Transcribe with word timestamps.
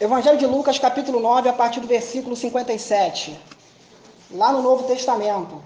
Evangelho 0.00 0.38
de 0.38 0.46
Lucas, 0.46 0.78
capítulo 0.78 1.20
9, 1.20 1.50
a 1.50 1.52
partir 1.52 1.78
do 1.80 1.86
versículo 1.86 2.34
57. 2.34 3.38
Lá 4.30 4.50
no 4.50 4.62
Novo 4.62 4.84
Testamento. 4.84 5.62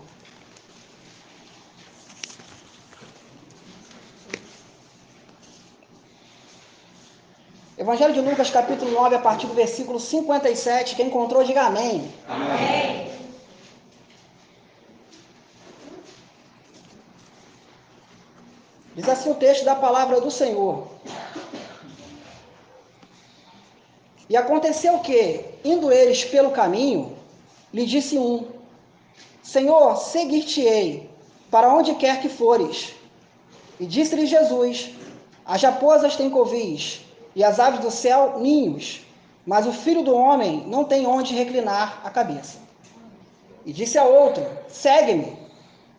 Evangelho 7.78 8.12
de 8.12 8.20
Lucas, 8.20 8.50
capítulo 8.50 8.90
9, 8.90 9.14
a 9.14 9.20
partir 9.20 9.46
do 9.46 9.54
versículo 9.54 10.00
57. 10.00 10.96
Quem 10.96 11.06
encontrou, 11.06 11.44
diga 11.44 11.66
amém. 11.66 12.12
Amém. 12.26 13.12
Diz 18.96 19.08
assim 19.08 19.30
o 19.30 19.36
texto 19.36 19.64
da 19.64 19.76
palavra 19.76 20.20
do 20.20 20.30
Senhor. 20.30 20.88
E 24.34 24.36
aconteceu 24.36 24.98
que, 24.98 25.44
indo 25.64 25.92
eles 25.92 26.24
pelo 26.24 26.50
caminho, 26.50 27.16
lhe 27.72 27.86
disse 27.86 28.18
um: 28.18 28.44
Senhor, 29.44 29.96
seguir-te-ei, 29.96 31.08
para 31.52 31.72
onde 31.72 31.94
quer 31.94 32.20
que 32.20 32.28
fores. 32.28 32.96
E 33.78 33.86
disse-lhe 33.86 34.26
Jesus: 34.26 34.90
As 35.46 35.62
raposas 35.62 36.16
têm 36.16 36.28
covis, 36.30 37.02
e 37.32 37.44
as 37.44 37.60
aves 37.60 37.78
do 37.78 37.92
céu 37.92 38.40
ninhos, 38.40 39.02
mas 39.46 39.68
o 39.68 39.72
filho 39.72 40.02
do 40.02 40.16
homem 40.16 40.64
não 40.66 40.82
tem 40.82 41.06
onde 41.06 41.32
reclinar 41.32 42.00
a 42.02 42.10
cabeça. 42.10 42.58
E 43.64 43.72
disse 43.72 43.96
a 43.98 44.02
outro: 44.02 44.44
Segue-me. 44.66 45.38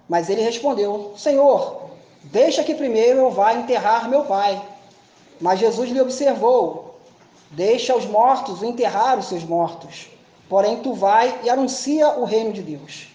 Mas 0.09 0.29
ele 0.29 0.41
respondeu: 0.41 1.13
Senhor, 1.15 1.89
deixa 2.21 2.65
que 2.65 2.75
primeiro 2.75 3.19
eu 3.19 3.31
vá 3.31 3.53
enterrar 3.53 4.09
meu 4.09 4.25
pai. 4.25 4.61
Mas 5.39 5.57
Jesus 5.57 5.89
lhe 5.89 6.01
observou 6.01 6.94
Deixa 7.51 7.95
os 7.95 8.05
mortos 8.05 8.63
enterrar 8.63 9.17
os 9.17 9.25
seus 9.25 9.43
mortos. 9.43 10.07
Porém, 10.49 10.77
tu 10.81 10.93
vai 10.93 11.41
e 11.43 11.49
anuncia 11.49 12.09
o 12.19 12.23
reino 12.23 12.51
de 12.51 12.61
Deus. 12.61 13.07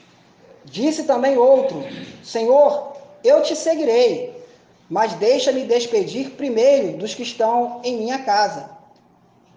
Disse 0.64 1.04
também 1.04 1.36
outro: 1.36 1.82
Senhor, 2.22 2.92
eu 3.22 3.42
te 3.42 3.54
seguirei, 3.54 4.34
mas 4.88 5.14
deixa-me 5.14 5.64
despedir 5.64 6.30
primeiro 6.30 6.98
dos 6.98 7.14
que 7.14 7.22
estão 7.22 7.80
em 7.84 7.96
minha 7.96 8.18
casa. 8.20 8.70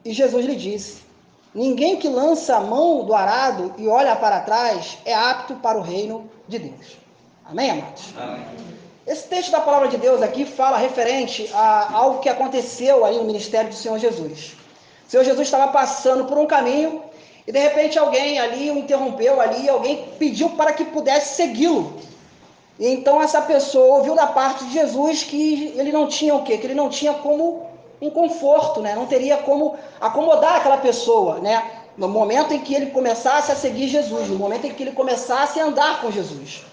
E 0.06 0.14
Jesus 0.14 0.46
lhe 0.46 0.56
disse: 0.56 1.02
Ninguém 1.54 1.98
que 1.98 2.08
lança 2.08 2.56
a 2.56 2.60
mão 2.60 3.06
do 3.06 3.14
arado 3.14 3.74
e 3.78 3.88
olha 3.88 4.16
para 4.16 4.42
trás 4.42 4.98
é 5.06 5.14
apto 5.14 5.56
para 5.56 5.78
o 5.78 5.82
reino 5.82 6.30
de 6.48 6.60
Deus. 6.60 6.98
Amém, 7.46 7.70
amados? 7.70 8.04
Amém. 8.18 8.46
Esse 9.06 9.28
texto 9.28 9.52
da 9.52 9.60
palavra 9.60 9.90
de 9.90 9.98
Deus 9.98 10.22
aqui 10.22 10.46
fala 10.46 10.78
referente 10.78 11.50
a 11.54 11.94
algo 11.94 12.20
que 12.20 12.30
aconteceu 12.30 13.04
ali 13.04 13.18
no 13.18 13.26
ministério 13.26 13.70
do 13.70 13.76
Senhor 13.76 14.00
Jesus. 14.00 14.56
O 15.08 15.12
Senhor 15.12 15.24
Jesus 15.24 15.48
estava 15.48 15.72
passando 15.72 16.26
por 16.26 16.38
um 16.38 16.46
caminho 16.46 17.04
e 17.46 17.52
de 17.52 17.60
repente 17.60 18.00
alguém 18.00 18.40
ali 18.40 18.72
o 18.72 18.78
interrompeu 18.78 19.40
ali, 19.42 19.68
alguém 19.68 20.08
pediu 20.18 20.50
para 20.52 20.74
que 20.74 20.86
pudesse 20.86 21.36
segui-lo. 21.36 21.98
Então 22.80 23.22
essa 23.22 23.42
pessoa 23.42 23.98
ouviu 23.98 24.16
da 24.16 24.28
parte 24.28 24.66
de 24.66 24.74
Jesus 24.74 25.24
que 25.24 25.74
ele 25.78 25.92
não 25.92 26.08
tinha 26.08 26.34
o 26.34 26.44
quê? 26.44 26.58
Que 26.58 26.68
ele 26.68 26.74
não 26.74 26.90
tinha 26.90 27.14
como 27.14 27.68
um 28.02 28.10
conforto, 28.10 28.82
né? 28.82 28.96
Não 28.96 29.06
teria 29.06 29.38
como 29.38 29.76
acomodar 30.02 30.58
aquela 30.58 30.78
pessoa, 30.78 31.40
né? 31.40 31.64
No 31.96 32.08
momento 32.08 32.54
em 32.54 32.60
que 32.60 32.74
ele 32.74 32.88
começasse 32.88 33.52
a 33.52 33.56
seguir 33.56 33.88
Jesus, 33.88 34.28
no 34.30 34.36
momento 34.36 34.66
em 34.66 34.74
que 34.74 34.82
ele 34.82 34.92
começasse 34.94 35.60
a 35.60 35.66
andar 35.66 36.02
com 36.02 36.12
Jesus. 36.12 36.66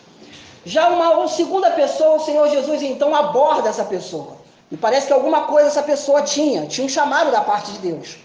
Já 0.64 0.88
uma, 0.88 1.10
uma 1.10 1.28
segunda 1.28 1.70
pessoa, 1.70 2.16
o 2.16 2.20
Senhor 2.20 2.48
Jesus 2.48 2.82
então 2.82 3.14
aborda 3.14 3.68
essa 3.68 3.84
pessoa. 3.84 4.39
E 4.70 4.76
parece 4.76 5.06
que 5.08 5.12
alguma 5.12 5.42
coisa 5.42 5.68
essa 5.68 5.82
pessoa 5.82 6.22
tinha, 6.22 6.66
tinha 6.66 6.86
um 6.86 6.88
chamado 6.88 7.30
da 7.30 7.40
parte 7.40 7.72
de 7.72 7.78
Deus. 7.78 8.18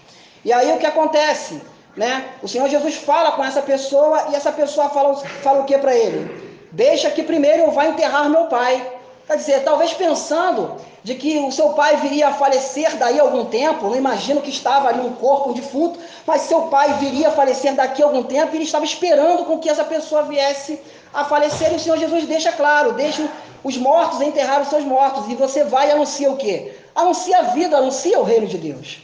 E 0.44 0.54
aí 0.54 0.72
o 0.74 0.78
que 0.78 0.86
acontece? 0.86 1.62
Né? 1.98 2.26
O 2.44 2.48
Senhor 2.48 2.70
Jesus 2.70 2.96
fala 2.96 3.32
com 3.32 3.44
essa 3.44 3.62
pessoa 3.62 4.28
e 4.30 4.36
essa 4.36 4.52
pessoa 4.52 4.90
fala, 4.90 5.16
fala 5.16 5.62
o 5.62 5.66
que 5.66 5.78
para 5.78 5.96
ele? 5.96 6.46
Deixa 6.72 7.10
que 7.10 7.24
primeiro 7.24 7.64
eu 7.64 7.72
vá 7.72 7.88
enterrar 7.88 8.30
meu 8.30 8.46
pai. 8.46 8.92
Quer 9.26 9.38
dizer, 9.38 9.64
talvez 9.64 9.92
pensando 9.94 10.76
de 11.04 11.16
que 11.16 11.38
o 11.38 11.52
seu 11.52 11.70
pai 11.70 11.98
viria 11.98 12.28
a 12.28 12.34
falecer 12.34 12.96
daí 12.98 13.20
algum 13.20 13.46
tempo, 13.46 13.88
não 13.88 13.96
imagino 13.96 14.42
que 14.42 14.50
estava 14.50 14.90
ali 14.90 15.00
um 15.00 15.14
corpo 15.14 15.50
um 15.50 15.54
defunto, 15.54 16.00
mas 16.28 16.42
seu 16.42 16.64
pai 16.64 16.94
viria 16.94 17.30
a 17.30 17.32
falecer 17.32 17.74
daqui 17.74 18.04
algum 18.04 18.24
tempo 18.24 18.54
e 18.54 18.58
ele 18.58 18.66
estava 18.66 18.86
esperando 18.86 19.46
com 19.46 19.58
que 19.58 19.70
essa 19.70 19.84
pessoa 19.84 20.24
viesse 20.24 20.80
a 21.14 21.24
falecer 21.24 21.72
e 21.72 21.76
o 21.76 21.80
Senhor 21.80 21.98
Jesus 21.98 22.26
deixa 22.26 22.52
claro, 22.52 22.92
deixa 22.94 23.28
os 23.66 23.78
mortos 23.78 24.22
enterrar 24.22 24.62
os 24.62 24.68
seus 24.68 24.84
mortos 24.84 25.28
e 25.28 25.34
você 25.34 25.64
vai 25.64 25.90
e 25.90 25.92
anuncia 25.92 26.32
o 26.32 26.38
quê? 26.38 26.72
Anuncia 26.94 27.40
a 27.40 27.42
vida, 27.42 27.78
anuncia 27.78 28.20
o 28.20 28.24
reino 28.24 28.46
de 28.46 28.60
Deus. 28.60 29.00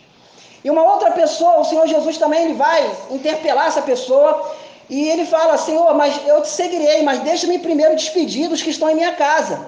E 0.63 0.69
uma 0.69 0.83
outra 0.83 1.09
pessoa, 1.09 1.61
o 1.61 1.65
Senhor 1.65 1.87
Jesus 1.87 2.19
também 2.19 2.43
ele 2.43 2.53
vai 2.53 2.79
interpelar 3.09 3.65
essa 3.69 3.81
pessoa 3.81 4.53
e 4.87 5.09
ele 5.09 5.25
fala: 5.25 5.57
Senhor, 5.57 5.91
mas 5.95 6.13
eu 6.27 6.43
te 6.43 6.47
seguirei, 6.47 7.01
mas 7.01 7.21
deixa-me 7.21 7.57
primeiro 7.57 7.95
despedir 7.95 8.49
dos 8.49 8.61
que 8.61 8.69
estão 8.69 8.87
em 8.87 8.93
minha 8.93 9.13
casa. 9.15 9.65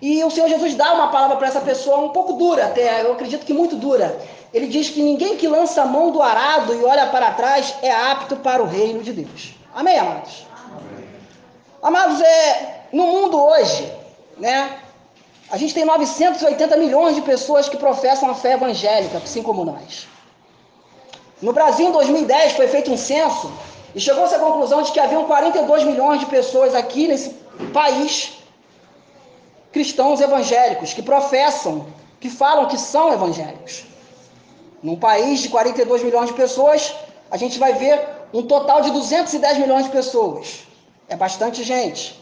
E 0.00 0.24
o 0.24 0.30
Senhor 0.30 0.48
Jesus 0.48 0.74
dá 0.74 0.94
uma 0.94 1.08
palavra 1.08 1.36
para 1.36 1.48
essa 1.48 1.60
pessoa 1.60 1.98
um 1.98 2.08
pouco 2.08 2.32
dura, 2.32 2.64
até, 2.64 3.02
eu 3.02 3.12
acredito 3.12 3.44
que 3.44 3.52
muito 3.52 3.76
dura. 3.76 4.18
Ele 4.54 4.68
diz 4.68 4.88
que 4.88 5.02
ninguém 5.02 5.36
que 5.36 5.46
lança 5.46 5.82
a 5.82 5.84
mão 5.84 6.10
do 6.10 6.22
arado 6.22 6.74
e 6.74 6.82
olha 6.82 7.06
para 7.08 7.32
trás 7.32 7.74
é 7.82 7.92
apto 7.92 8.36
para 8.36 8.62
o 8.62 8.66
reino 8.66 9.02
de 9.02 9.12
Deus. 9.12 9.54
Amém, 9.74 9.98
amados? 9.98 10.46
Amém. 10.66 11.08
Amados, 11.82 12.22
é, 12.22 12.84
no 12.90 13.06
mundo 13.06 13.38
hoje, 13.38 13.99
né, 14.40 14.80
a 15.50 15.56
gente 15.56 15.74
tem 15.74 15.84
980 15.84 16.76
milhões 16.76 17.14
de 17.16 17.22
pessoas 17.22 17.68
que 17.68 17.76
professam 17.76 18.30
a 18.30 18.34
fé 18.34 18.52
evangélica, 18.52 19.18
assim 19.18 19.42
como 19.42 19.64
nós. 19.64 20.08
No 21.42 21.52
Brasil, 21.52 21.88
em 21.88 21.92
2010, 21.92 22.52
foi 22.52 22.68
feito 22.68 22.92
um 22.92 22.96
censo 22.96 23.50
e 23.94 24.00
chegou-se 24.00 24.34
à 24.34 24.38
conclusão 24.38 24.82
de 24.82 24.92
que 24.92 25.00
haviam 25.00 25.24
42 25.24 25.84
milhões 25.84 26.20
de 26.20 26.26
pessoas 26.26 26.74
aqui 26.74 27.08
nesse 27.08 27.30
país 27.72 28.38
cristãos 29.72 30.20
evangélicos 30.20 30.92
que 30.92 31.02
professam, 31.02 31.86
que 32.20 32.28
falam 32.28 32.66
que 32.66 32.78
são 32.78 33.12
evangélicos. 33.12 33.84
Num 34.82 34.96
país 34.96 35.40
de 35.40 35.48
42 35.48 36.02
milhões 36.02 36.28
de 36.28 36.34
pessoas, 36.34 36.94
a 37.30 37.36
gente 37.36 37.58
vai 37.58 37.72
ver 37.72 38.06
um 38.32 38.42
total 38.42 38.82
de 38.82 38.90
210 38.90 39.58
milhões 39.58 39.84
de 39.84 39.90
pessoas. 39.90 40.60
É 41.08 41.16
bastante 41.16 41.64
gente. 41.64 42.19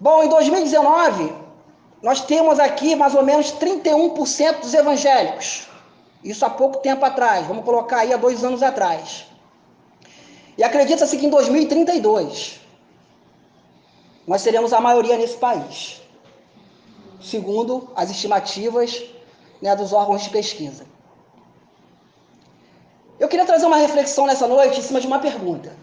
Bom, 0.00 0.22
em 0.22 0.28
2019, 0.28 1.34
nós 2.00 2.20
temos 2.24 2.60
aqui 2.60 2.94
mais 2.94 3.14
ou 3.14 3.24
menos 3.24 3.52
31% 3.52 4.60
dos 4.60 4.72
evangélicos. 4.72 5.66
Isso 6.22 6.44
há 6.44 6.50
pouco 6.50 6.78
tempo 6.78 7.04
atrás, 7.04 7.46
vamos 7.46 7.64
colocar 7.64 7.98
aí 7.98 8.12
há 8.12 8.16
dois 8.16 8.44
anos 8.44 8.62
atrás. 8.62 9.26
E 10.56 10.62
acredita-se 10.62 11.16
que 11.16 11.26
em 11.26 11.30
2032 11.30 12.60
nós 14.26 14.42
seremos 14.42 14.72
a 14.72 14.80
maioria 14.80 15.16
nesse 15.16 15.36
país, 15.36 16.00
segundo 17.20 17.90
as 17.96 18.10
estimativas 18.10 19.02
né, 19.62 19.74
dos 19.74 19.92
órgãos 19.92 20.22
de 20.22 20.30
pesquisa. 20.30 20.84
Eu 23.18 23.26
queria 23.26 23.46
trazer 23.46 23.66
uma 23.66 23.78
reflexão 23.78 24.26
nessa 24.26 24.46
noite 24.46 24.78
em 24.78 24.82
cima 24.82 25.00
de 25.00 25.06
uma 25.06 25.18
pergunta: 25.18 25.74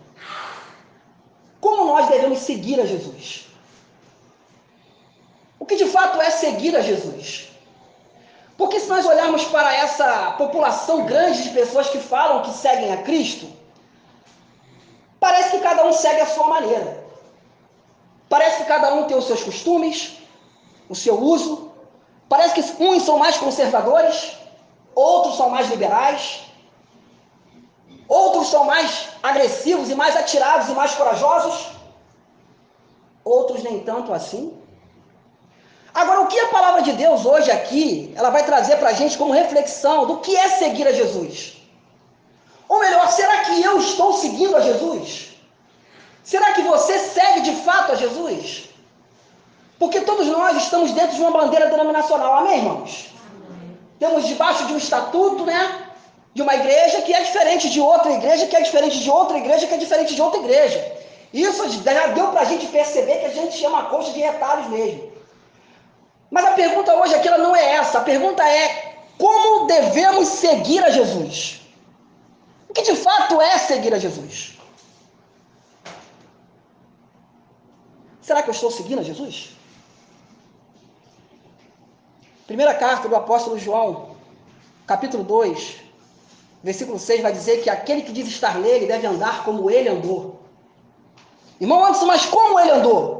Como 1.60 1.86
nós 1.86 2.08
devemos 2.08 2.40
seguir 2.40 2.80
a 2.80 2.86
Jesus? 2.86 3.45
O 5.66 5.68
que 5.68 5.78
de 5.78 5.88
fato 5.88 6.22
é 6.22 6.30
seguir 6.30 6.76
a 6.76 6.82
Jesus? 6.82 7.48
Porque 8.56 8.80
se 8.80 8.88
nós 8.88 9.04
olharmos 9.04 9.46
para 9.46 9.74
essa 9.76 10.34
população 10.38 11.08
grande 11.08 11.42
de 11.42 11.50
pessoas 11.50 11.90
que 11.90 11.98
falam 11.98 12.44
que 12.44 12.52
seguem 12.52 12.94
a 12.94 12.98
Cristo, 12.98 13.48
parece 15.20 15.50
que 15.50 15.64
cada 15.64 15.84
um 15.84 15.92
segue 15.92 16.22
a 16.22 16.28
sua 16.28 16.46
maneira. 16.46 17.04
Parece 18.30 18.58
que 18.58 18.66
cada 18.66 18.94
um 18.94 19.06
tem 19.06 19.18
os 19.18 19.26
seus 19.26 19.42
costumes, 19.42 20.20
o 20.88 20.94
seu 20.94 21.20
uso. 21.20 21.72
Parece 22.30 22.54
que 22.54 22.84
uns 22.84 23.02
são 23.02 23.18
mais 23.18 23.36
conservadores, 23.38 24.38
outros 24.94 25.36
são 25.36 25.50
mais 25.50 25.68
liberais, 25.68 26.44
outros 28.08 28.50
são 28.50 28.66
mais 28.66 29.08
agressivos 29.24 29.90
e 29.90 29.96
mais 29.96 30.16
atirados 30.16 30.70
e 30.70 30.74
mais 30.74 30.94
corajosos, 30.94 31.72
outros 33.24 33.64
nem 33.64 33.80
tanto 33.80 34.14
assim. 34.14 34.64
Agora, 35.96 36.22
o 36.24 36.28
que 36.28 36.38
a 36.38 36.50
palavra 36.50 36.82
de 36.82 36.92
Deus 36.92 37.26
hoje 37.26 37.50
aqui, 37.50 38.14
ela 38.18 38.30
vai 38.30 38.44
trazer 38.46 38.76
para 38.76 38.90
a 38.90 38.94
gente 38.94 39.18
como 39.18 39.32
reflexão 39.32 40.06
do 40.06 40.18
que 40.18 40.36
é 40.36 40.50
seguir 40.50 40.86
a 40.86 40.92
Jesus? 40.92 41.56
Ou 42.68 42.82
melhor, 42.82 43.10
será 43.10 43.46
que 43.46 43.64
eu 43.64 43.78
estou 43.78 44.12
seguindo 44.12 44.58
a 44.58 44.60
Jesus? 44.60 45.30
Será 46.22 46.52
que 46.52 46.64
você 46.64 47.00
segue 47.00 47.42
de 47.42 47.56
fato 47.64 47.94
a 47.94 47.96
Jesus? 47.96 48.66
Porque 49.80 50.02
todos 50.02 50.28
nós 50.28 50.58
estamos 50.58 50.92
dentro 50.92 51.16
de 51.16 51.22
uma 51.22 51.32
bandeira 51.32 51.68
denominacional, 51.68 52.40
amém, 52.40 52.58
irmãos? 52.58 53.06
Temos 53.98 54.28
debaixo 54.28 54.66
de 54.66 54.74
um 54.74 54.78
estatuto, 54.78 55.46
né? 55.46 55.92
De 56.34 56.42
uma 56.42 56.56
igreja 56.56 57.04
que 57.04 57.14
é 57.14 57.22
diferente 57.22 57.70
de 57.70 57.80
outra 57.80 58.12
igreja, 58.12 58.48
que 58.48 58.58
é 58.58 58.62
diferente 58.62 59.00
de 59.00 59.10
outra 59.10 59.38
igreja, 59.38 59.66
que 59.66 59.74
é 59.74 59.78
diferente 59.78 60.14
de 60.14 60.22
outra 60.22 60.42
igreja. 60.42 60.94
Isso 61.32 61.70
já 61.70 62.08
deu 62.08 62.28
para 62.28 62.42
a 62.42 62.46
gente 62.46 62.68
perceber 62.68 63.20
que 63.20 63.28
a 63.28 63.34
gente 63.34 63.58
chama 63.58 63.86
coxa 63.86 64.12
de 64.12 64.20
retalhos 64.20 64.68
mesmo. 64.68 65.15
Mas 66.36 66.46
a 66.48 66.52
pergunta 66.52 66.94
hoje 66.94 67.16
aqui 67.16 67.30
ela 67.30 67.38
não 67.38 67.56
é 67.56 67.76
essa. 67.76 68.00
A 68.00 68.04
pergunta 68.04 68.44
é: 68.44 68.98
como 69.18 69.68
devemos 69.68 70.28
seguir 70.28 70.84
a 70.84 70.90
Jesus? 70.90 71.62
que 72.74 72.82
de 72.82 72.96
fato 72.98 73.40
é 73.40 73.58
seguir 73.58 73.94
a 73.94 73.98
Jesus? 73.98 74.58
Será 78.22 78.44
que 78.44 78.50
eu 78.50 78.54
estou 78.54 78.70
seguindo 78.70 79.00
a 79.00 79.04
Jesus? 79.04 79.56
Primeira 82.46 82.74
carta 82.76 83.08
do 83.08 83.16
apóstolo 83.16 83.58
João, 83.58 84.18
capítulo 84.86 85.24
2, 85.24 85.78
versículo 86.62 87.00
6, 87.00 87.22
vai 87.22 87.32
dizer 87.32 87.64
que 87.64 87.70
aquele 87.70 88.02
que 88.02 88.12
diz 88.12 88.28
estar 88.28 88.58
nele 88.60 88.88
deve 88.88 89.08
andar 89.08 89.46
como 89.46 89.72
ele 89.72 89.88
andou. 89.88 90.42
Irmão 91.62 91.86
Anderson, 91.86 92.08
mas 92.08 92.26
como 92.26 92.60
ele 92.60 92.72
andou? 92.72 93.15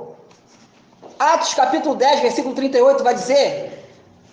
Atos 1.18 1.54
capítulo 1.54 1.96
10, 1.96 2.22
versículo 2.22 2.54
38, 2.54 3.04
vai 3.04 3.14
dizer 3.14 3.86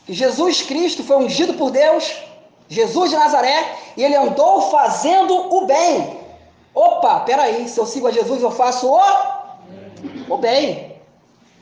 que 0.07 0.13
Jesus 0.13 0.63
Cristo 0.63 1.05
foi 1.05 1.17
ungido 1.17 1.55
por 1.55 1.71
Deus, 1.71 2.15
Jesus 2.69 3.11
de 3.11 3.17
Nazaré, 3.17 3.77
e 3.97 4.05
ele 4.05 4.17
andou 4.17 4.71
fazendo 4.71 5.35
o 5.55 5.67
bem. 5.67 6.21
Opa, 6.75 7.21
peraí, 7.21 7.69
se 7.69 7.79
eu 7.79 7.87
sigo 7.87 8.09
a 8.09 8.11
Jesus, 8.11 8.43
eu 8.43 8.51
faço 8.51 8.89
o 8.89 9.01
o 10.29 10.37
bem. 10.37 10.97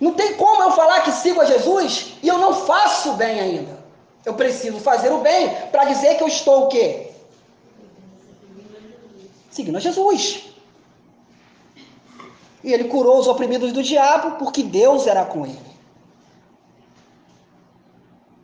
Não 0.01 0.15
tem 0.15 0.35
como 0.35 0.63
eu 0.63 0.73
falar 0.73 1.03
que 1.03 1.13
sigo 1.13 1.41
a 1.41 1.45
Jesus 1.45 2.15
e 2.23 2.29
eu 2.29 2.39
não 2.39 2.55
faço 2.55 3.11
o 3.11 3.15
bem 3.15 3.39
ainda. 3.39 3.79
Eu 4.25 4.35
preciso 4.35 4.79
fazer 4.79 5.13
o 5.13 5.19
bem 5.19 5.51
para 5.71 5.85
dizer 5.85 6.17
que 6.17 6.23
eu 6.23 6.29
estou 6.29 6.65
o 6.65 6.69
quê? 6.69 7.11
Seguindo 9.51 9.77
a 9.77 9.81
Jesus. 9.81 10.50
E 12.63 12.73
ele 12.73 12.85
curou 12.85 13.19
os 13.19 13.27
oprimidos 13.27 13.73
do 13.73 13.83
diabo 13.83 14.37
porque 14.39 14.63
Deus 14.63 15.07
era 15.07 15.25
com 15.25 15.47
ele. 15.47 15.71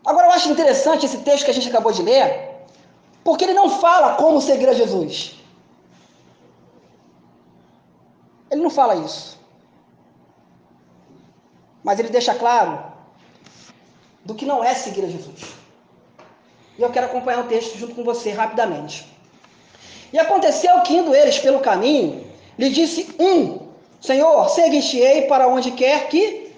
Agora 0.04 0.28
eu 0.28 0.32
acho 0.32 0.50
interessante 0.50 1.04
esse 1.06 1.18
texto 1.18 1.44
que 1.44 1.50
a 1.50 1.54
gente 1.54 1.68
acabou 1.68 1.92
de 1.92 2.02
ler, 2.02 2.50
porque 3.24 3.44
ele 3.44 3.54
não 3.54 3.68
fala 3.68 4.14
como 4.14 4.40
seguir 4.40 4.68
a 4.68 4.72
Jesus. 4.72 5.34
Ele 8.50 8.62
não 8.62 8.70
fala 8.70 8.94
isso 8.94 9.36
mas 11.86 12.00
ele 12.00 12.08
deixa 12.08 12.34
claro 12.34 12.82
do 14.24 14.34
que 14.34 14.44
não 14.44 14.64
é 14.64 14.74
seguir 14.74 15.04
a 15.04 15.08
Jesus. 15.08 15.54
E 16.76 16.82
eu 16.82 16.90
quero 16.90 17.06
acompanhar 17.06 17.44
o 17.44 17.46
texto 17.46 17.78
junto 17.78 17.94
com 17.94 18.02
você 18.02 18.32
rapidamente. 18.32 19.06
E 20.12 20.18
aconteceu 20.18 20.80
que, 20.80 20.96
indo 20.96 21.14
eles 21.14 21.38
pelo 21.38 21.60
caminho, 21.60 22.28
lhe 22.58 22.70
disse 22.70 23.14
um: 23.20 23.65
Senhor, 24.00 24.48
seguir-te-ei 24.50 25.22
para 25.22 25.48
onde 25.48 25.70
quer 25.70 26.08
que 26.08 26.54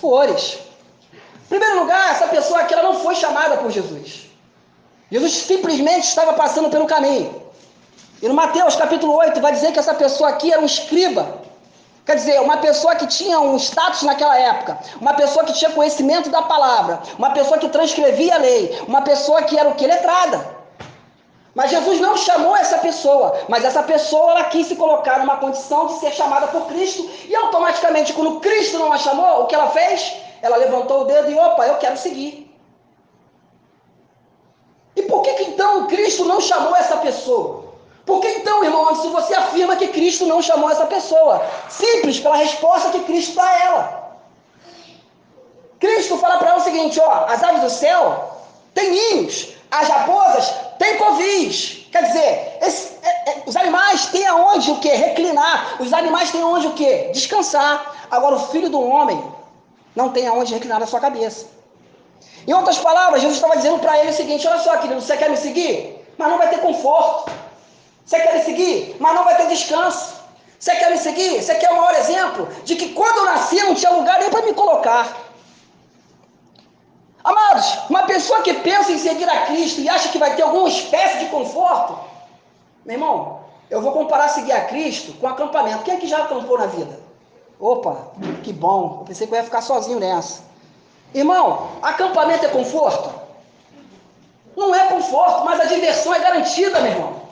fores. 0.00 0.58
Em 1.44 1.48
primeiro 1.48 1.80
lugar, 1.80 2.12
essa 2.12 2.28
pessoa 2.28 2.60
aqui 2.60 2.74
ela 2.74 2.82
não 2.82 3.00
foi 3.00 3.14
chamada 3.14 3.56
por 3.58 3.70
Jesus. 3.70 4.22
Jesus 5.10 5.32
simplesmente 5.32 6.04
estava 6.04 6.32
passando 6.32 6.70
pelo 6.70 6.86
caminho. 6.86 7.42
E 8.22 8.28
no 8.28 8.34
Mateus 8.34 8.76
capítulo 8.76 9.14
8 9.16 9.40
vai 9.40 9.52
dizer 9.52 9.72
que 9.72 9.78
essa 9.78 9.94
pessoa 9.94 10.30
aqui 10.30 10.52
era 10.52 10.60
um 10.60 10.64
escriba. 10.64 11.42
Quer 12.04 12.16
dizer, 12.16 12.40
uma 12.40 12.56
pessoa 12.56 12.96
que 12.96 13.06
tinha 13.06 13.38
um 13.38 13.56
status 13.56 14.02
naquela 14.02 14.36
época, 14.36 14.78
uma 15.00 15.14
pessoa 15.14 15.44
que 15.44 15.52
tinha 15.52 15.70
conhecimento 15.70 16.30
da 16.30 16.42
palavra, 16.42 17.00
uma 17.16 17.30
pessoa 17.30 17.58
que 17.58 17.68
transcrevia 17.68 18.34
a 18.34 18.38
lei, 18.38 18.82
uma 18.88 19.02
pessoa 19.02 19.42
que 19.42 19.56
era 19.56 19.68
o 19.68 19.74
que? 19.74 19.86
Letrada. 19.86 20.61
Mas 21.54 21.70
Jesus 21.70 22.00
não 22.00 22.16
chamou 22.16 22.56
essa 22.56 22.78
pessoa, 22.78 23.40
mas 23.48 23.64
essa 23.64 23.82
pessoa 23.82 24.32
ela 24.32 24.44
quis 24.44 24.66
se 24.66 24.76
colocar 24.76 25.18
numa 25.18 25.36
condição 25.36 25.86
de 25.86 25.94
ser 26.00 26.12
chamada 26.12 26.46
por 26.46 26.66
Cristo, 26.66 27.08
e 27.28 27.36
automaticamente, 27.36 28.12
quando 28.14 28.40
Cristo 28.40 28.78
não 28.78 28.92
a 28.92 28.98
chamou, 28.98 29.42
o 29.42 29.46
que 29.46 29.54
ela 29.54 29.68
fez? 29.70 30.16
Ela 30.40 30.56
levantou 30.56 31.02
o 31.02 31.04
dedo 31.04 31.30
e, 31.30 31.34
opa, 31.34 31.66
eu 31.66 31.76
quero 31.76 31.96
seguir. 31.96 32.50
E 34.96 35.02
por 35.02 35.22
que, 35.22 35.34
que 35.34 35.44
então 35.44 35.86
Cristo 35.86 36.24
não 36.24 36.40
chamou 36.40 36.74
essa 36.74 36.96
pessoa? 36.98 37.72
Por 38.04 38.20
que 38.20 38.28
então, 38.28 38.64
irmão, 38.64 38.94
se 38.96 39.08
você 39.08 39.34
afirma 39.34 39.76
que 39.76 39.88
Cristo 39.88 40.26
não 40.26 40.42
chamou 40.42 40.70
essa 40.70 40.86
pessoa? 40.86 41.44
Simples, 41.68 42.18
pela 42.18 42.36
resposta 42.36 42.90
que 42.90 43.00
Cristo 43.00 43.36
dá 43.36 43.44
a 43.44 43.64
ela. 43.64 44.02
Cristo 45.78 46.16
fala 46.18 46.38
para 46.38 46.50
ela 46.50 46.58
o 46.58 46.64
seguinte: 46.64 47.00
ó, 47.00 47.26
as 47.26 47.42
aves 47.42 47.62
do 47.62 47.70
céu 47.70 48.38
têm 48.74 48.90
ninhos, 48.90 49.54
as 49.70 49.88
raposas 49.88 50.52
têm 50.82 50.96
covis. 50.96 51.86
Quer 51.92 52.02
dizer, 52.04 52.58
esse, 52.60 52.94
é, 53.02 53.30
é, 53.30 53.42
os 53.46 53.56
animais 53.56 54.06
têm 54.06 54.26
aonde 54.26 54.70
o 54.72 54.80
que? 54.80 54.88
Reclinar. 54.88 55.76
Os 55.80 55.92
animais 55.92 56.30
têm 56.32 56.42
aonde 56.42 56.66
o 56.66 56.72
que? 56.72 57.10
Descansar. 57.12 58.06
Agora, 58.10 58.36
o 58.36 58.46
filho 58.48 58.68
do 58.68 58.80
homem 58.80 59.22
não 59.94 60.08
tem 60.10 60.26
aonde 60.26 60.52
reclinar 60.52 60.82
a 60.82 60.86
sua 60.86 61.00
cabeça. 61.00 61.46
Em 62.46 62.52
outras 62.52 62.78
palavras, 62.78 63.22
Jesus 63.22 63.36
estava 63.36 63.56
dizendo 63.56 63.78
para 63.78 63.98
ele 63.98 64.10
o 64.10 64.14
seguinte: 64.14 64.46
olha 64.48 64.58
só, 64.58 64.76
querido, 64.78 65.00
você 65.00 65.16
quer 65.16 65.30
me 65.30 65.36
seguir? 65.36 66.04
Mas 66.18 66.28
não 66.28 66.38
vai 66.38 66.50
ter 66.50 66.58
conforto. 66.58 67.30
Você 68.04 68.18
quer 68.18 68.34
me 68.34 68.44
seguir? 68.44 68.96
Mas 68.98 69.14
não 69.14 69.24
vai 69.24 69.36
ter 69.36 69.46
descanso. 69.46 70.20
Você 70.58 70.74
quer 70.76 70.90
me 70.90 70.98
seguir? 70.98 71.42
Você 71.42 71.54
quer 71.54 71.70
o 71.70 71.76
maior 71.76 71.94
exemplo 71.94 72.48
de 72.64 72.74
que 72.74 72.90
quando 72.90 73.18
eu 73.18 73.24
nasci 73.26 73.56
não 73.62 73.74
tinha 73.74 73.92
lugar 73.92 74.18
nem 74.18 74.30
para 74.30 74.42
me 74.42 74.54
colocar. 74.54 75.16
Amados, 77.24 77.78
uma 77.88 78.02
pessoa 78.02 78.42
que 78.42 78.54
pensa 78.54 78.90
em 78.90 78.98
seguir 78.98 79.28
a 79.28 79.46
Cristo 79.46 79.80
e 79.80 79.88
acha 79.88 80.08
que 80.08 80.18
vai 80.18 80.34
ter 80.34 80.42
alguma 80.42 80.68
espécie 80.68 81.20
de 81.20 81.26
conforto, 81.26 81.96
meu 82.84 82.96
irmão, 82.96 83.40
eu 83.70 83.80
vou 83.80 83.92
comparar 83.92 84.28
seguir 84.28 84.52
a 84.52 84.64
Cristo 84.64 85.12
com 85.14 85.28
acampamento. 85.28 85.84
Quem 85.84 85.94
é 85.94 85.96
que 85.98 86.06
já 86.06 86.18
acampou 86.18 86.58
na 86.58 86.66
vida? 86.66 87.00
Opa, 87.60 88.08
que 88.42 88.52
bom. 88.52 88.98
Eu 89.00 89.04
pensei 89.06 89.26
que 89.26 89.32
eu 89.32 89.38
ia 89.38 89.44
ficar 89.44 89.62
sozinho 89.62 90.00
nessa. 90.00 90.42
Irmão, 91.14 91.68
acampamento 91.80 92.44
é 92.44 92.48
conforto? 92.48 93.10
Não 94.56 94.74
é 94.74 94.86
conforto, 94.86 95.44
mas 95.44 95.60
a 95.60 95.64
diversão 95.64 96.12
é 96.14 96.18
garantida, 96.18 96.80
meu 96.80 96.92
irmão. 96.92 97.22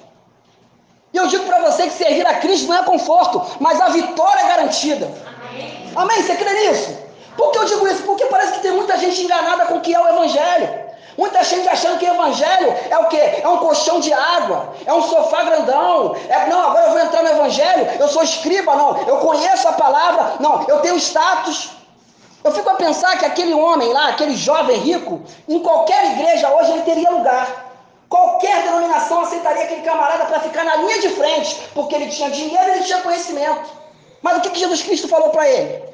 E 1.12 1.16
eu 1.16 1.26
digo 1.26 1.44
para 1.44 1.60
você 1.68 1.88
que 1.88 1.94
servir 1.94 2.26
a 2.26 2.34
Cristo 2.34 2.68
não 2.68 2.76
é 2.76 2.84
conforto, 2.84 3.44
mas 3.58 3.80
a 3.80 3.88
vitória 3.88 4.40
é 4.40 4.48
garantida. 4.48 5.12
Amém? 5.50 5.92
Amém? 5.96 6.22
Você 6.22 6.36
crê 6.36 6.68
nisso? 6.68 6.96
Por 7.40 7.52
que 7.52 7.58
eu 7.58 7.64
digo 7.64 7.88
isso? 7.88 8.02
Porque 8.02 8.26
parece 8.26 8.52
que 8.52 8.60
tem 8.60 8.72
muita 8.72 8.98
gente 8.98 9.22
enganada 9.22 9.64
com 9.64 9.76
o 9.76 9.80
que 9.80 9.94
é 9.94 9.98
o 9.98 10.06
Evangelho. 10.06 10.68
Muita 11.16 11.42
gente 11.42 11.66
achando 11.70 11.98
que 11.98 12.04
Evangelho 12.04 12.68
é 12.90 12.98
o 12.98 13.06
quê? 13.06 13.40
É 13.42 13.48
um 13.48 13.56
colchão 13.56 13.98
de 13.98 14.12
água, 14.12 14.74
é 14.84 14.92
um 14.92 15.00
sofá 15.00 15.42
grandão. 15.44 16.14
É, 16.28 16.46
não, 16.50 16.60
agora 16.60 16.88
eu 16.88 16.90
vou 16.90 17.00
entrar 17.00 17.22
no 17.22 17.30
Evangelho, 17.30 17.88
eu 17.98 18.08
sou 18.08 18.22
escriba, 18.22 18.76
não, 18.76 18.94
eu 19.08 19.16
conheço 19.20 19.66
a 19.66 19.72
palavra, 19.72 20.34
não, 20.38 20.66
eu 20.68 20.80
tenho 20.80 20.96
status. 20.98 21.70
Eu 22.44 22.52
fico 22.52 22.68
a 22.68 22.74
pensar 22.74 23.18
que 23.18 23.24
aquele 23.24 23.54
homem 23.54 23.90
lá, 23.90 24.08
aquele 24.08 24.36
jovem 24.36 24.76
rico, 24.76 25.22
em 25.48 25.60
qualquer 25.60 26.12
igreja 26.12 26.54
hoje 26.54 26.72
ele 26.72 26.82
teria 26.82 27.08
lugar. 27.08 27.72
Qualquer 28.10 28.64
denominação 28.64 29.22
aceitaria 29.22 29.64
aquele 29.64 29.80
camarada 29.80 30.26
para 30.26 30.40
ficar 30.40 30.64
na 30.64 30.76
linha 30.76 31.00
de 31.00 31.08
frente, 31.08 31.58
porque 31.74 31.94
ele 31.94 32.08
tinha 32.08 32.28
dinheiro 32.28 32.68
e 32.68 32.72
ele 32.72 32.84
tinha 32.84 33.00
conhecimento. 33.00 33.70
Mas 34.20 34.36
o 34.36 34.40
que 34.42 34.58
Jesus 34.58 34.82
Cristo 34.82 35.08
falou 35.08 35.30
para 35.30 35.48
ele? 35.48 35.89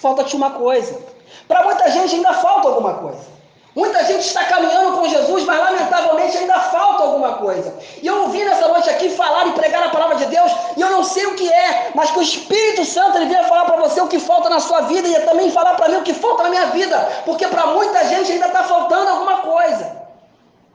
Falta-te 0.00 0.34
uma 0.34 0.50
coisa. 0.52 0.98
Para 1.46 1.64
muita 1.64 1.90
gente 1.90 2.16
ainda 2.16 2.32
falta 2.32 2.68
alguma 2.68 2.94
coisa. 2.94 3.40
Muita 3.74 4.02
gente 4.04 4.26
está 4.26 4.44
caminhando 4.46 4.96
com 4.96 5.06
Jesus, 5.08 5.44
mas 5.44 5.58
lamentavelmente 5.60 6.36
ainda 6.38 6.58
falta 6.58 7.04
alguma 7.04 7.34
coisa. 7.34 7.72
E 8.02 8.06
eu 8.06 8.22
ouvi 8.22 8.42
nessa 8.42 8.66
noite 8.66 8.90
aqui 8.90 9.10
falar 9.10 9.46
e 9.46 9.52
pregar 9.52 9.84
a 9.84 9.90
palavra 9.90 10.16
de 10.16 10.26
Deus, 10.26 10.50
e 10.76 10.80
eu 10.80 10.90
não 10.90 11.04
sei 11.04 11.24
o 11.26 11.34
que 11.34 11.48
é, 11.52 11.92
mas 11.94 12.10
que 12.10 12.18
o 12.18 12.22
Espírito 12.22 12.84
Santo 12.84 13.16
ele 13.16 13.26
veio 13.26 13.44
falar 13.44 13.64
para 13.66 13.76
você 13.76 14.00
o 14.00 14.08
que 14.08 14.18
falta 14.18 14.48
na 14.48 14.58
sua 14.58 14.80
vida 14.82 15.06
e 15.06 15.20
também 15.20 15.52
falar 15.52 15.74
para 15.74 15.88
mim 15.88 15.96
o 15.98 16.02
que 16.02 16.14
falta 16.14 16.42
na 16.42 16.50
minha 16.50 16.66
vida, 16.66 16.98
porque 17.24 17.46
para 17.46 17.66
muita 17.66 18.04
gente 18.06 18.32
ainda 18.32 18.48
está 18.48 18.64
faltando 18.64 19.08
alguma 19.08 19.36
coisa. 19.36 20.00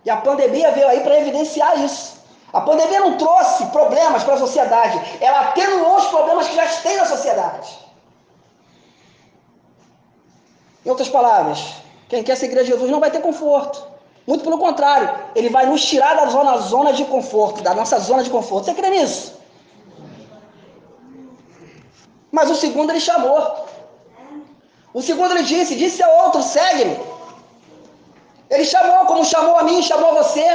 E 0.06 0.10
a 0.10 0.18
pandemia 0.18 0.72
veio 0.72 0.88
aí 0.88 1.02
para 1.02 1.20
evidenciar 1.20 1.84
isso. 1.84 2.16
A 2.54 2.62
pandemia 2.62 3.02
não 3.02 3.18
trouxe 3.18 3.66
problemas 3.66 4.24
para 4.24 4.36
a 4.36 4.38
sociedade, 4.38 5.02
ela 5.20 5.42
atenuou 5.50 5.98
os 5.98 6.06
problemas 6.06 6.48
que 6.48 6.56
já 6.56 6.66
tem 6.82 6.96
na 6.96 7.06
sociedade. 7.06 7.85
Em 10.86 10.90
outras 10.90 11.10
palavras, 11.10 11.60
quem 12.08 12.24
quer 12.24 12.38
seguir 12.38 12.60
a 12.60 12.64
Jesus 12.64 12.92
não 12.92 13.00
vai 13.00 13.10
ter 13.10 13.22
conforto. 13.22 13.84
Muito 14.28 14.44
pelo 14.44 14.58
contrário, 14.58 15.08
ele 15.36 15.50
vai 15.50 15.66
nos 15.66 15.84
tirar 15.86 16.16
da 16.16 16.28
zona, 16.28 16.58
zona 16.58 16.94
de 16.94 17.06
conforto, 17.06 17.62
da 17.62 17.74
nossa 17.74 17.98
zona 18.00 18.24
de 18.24 18.30
conforto. 18.30 18.66
Você 18.66 18.74
crê 18.74 18.90
nisso? 18.90 19.34
Mas 22.32 22.50
o 22.52 22.56
segundo 22.56 22.92
ele 22.92 23.00
chamou. 23.00 23.66
O 24.94 25.02
segundo 25.02 25.32
ele 25.32 25.44
disse: 25.44 25.76
disse 25.76 26.04
a 26.04 26.10
outro, 26.24 26.42
segue-me. 26.44 26.98
Ele 28.50 28.66
chamou, 28.66 29.06
como 29.06 29.26
chamou 29.26 29.58
a 29.58 29.64
mim, 29.64 29.82
chamou 29.82 30.14
você. 30.14 30.48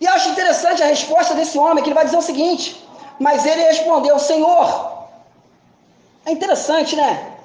E 0.00 0.06
acho 0.06 0.30
interessante 0.30 0.82
a 0.82 0.86
resposta 0.86 1.34
desse 1.34 1.58
homem, 1.58 1.82
que 1.82 1.88
ele 1.88 1.94
vai 1.94 2.04
dizer 2.06 2.18
o 2.18 2.22
seguinte: 2.22 2.82
Mas 3.18 3.44
ele 3.44 3.62
respondeu, 3.62 4.18
Senhor. 4.18 4.96
É 6.24 6.32
interessante, 6.32 6.96
né? 6.96 7.35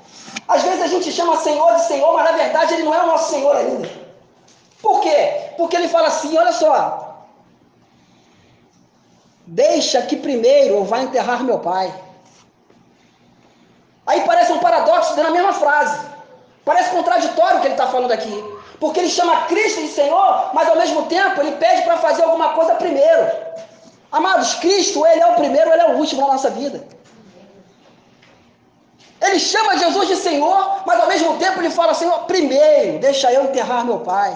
Às 0.48 0.64
vezes 0.64 0.82
a 0.82 0.88
gente 0.88 1.12
chama 1.12 1.38
Senhor 1.38 1.76
de 1.76 1.84
Senhor, 1.84 2.14
mas 2.14 2.26
na 2.26 2.38
verdade 2.38 2.74
ele 2.74 2.84
não 2.84 2.94
é 2.94 3.04
o 3.04 3.08
nosso 3.08 3.32
Senhor 3.32 3.56
ainda. 3.56 3.90
Por 4.82 5.00
quê? 5.02 5.52
Porque 5.58 5.76
ele 5.76 5.88
fala 5.88 6.08
assim: 6.08 6.38
olha 6.38 6.52
só. 6.52 7.08
Deixa 9.46 10.02
que 10.04 10.16
primeiro 10.16 10.76
eu 10.76 10.86
vá 10.86 11.02
enterrar 11.02 11.44
meu 11.44 11.60
pai. 11.60 11.94
Aí 14.06 14.22
parece 14.22 14.52
um 14.52 14.60
paradoxo 14.60 15.16
dentro 15.16 15.32
da 15.32 15.38
mesma 15.38 15.54
frase. 15.54 16.00
Parece 16.64 16.92
contraditório 16.92 17.58
o 17.58 17.62
que 17.62 17.68
ele 17.68 17.74
está 17.74 17.88
falando 17.88 18.12
aqui. 18.12 18.44
Porque 18.80 19.00
ele 19.00 19.10
chama 19.10 19.46
Cristo 19.46 19.82
de 19.82 19.90
Senhor, 19.90 20.50
mas 20.54 20.68
ao 20.68 20.76
mesmo 20.76 21.04
tempo 21.04 21.40
ele 21.42 21.56
pede 21.58 21.84
para 21.84 21.98
fazer 21.98 22.24
alguma 22.24 22.50
coisa 22.54 22.76
primeiro. 22.76 23.30
Amados, 24.12 24.56
Cristo, 24.56 25.06
ele 25.06 25.22
é 25.22 25.28
o 25.28 25.36
primeiro, 25.36 25.72
ele 25.72 25.82
é 25.82 25.90
o 25.90 25.98
último 25.98 26.22
na 26.22 26.34
nossa 26.34 26.50
vida. 26.50 26.84
Ele 29.22 29.40
chama 29.40 29.78
Jesus 29.78 30.08
de 30.08 30.16
Senhor, 30.16 30.82
mas 30.86 31.00
ao 31.00 31.08
mesmo 31.08 31.38
tempo 31.38 31.60
ele 31.60 31.70
fala: 31.70 31.94
Senhor, 31.94 32.20
primeiro, 32.26 33.00
deixa 33.00 33.32
eu 33.32 33.44
enterrar 33.44 33.86
meu 33.86 34.00
pai. 34.00 34.36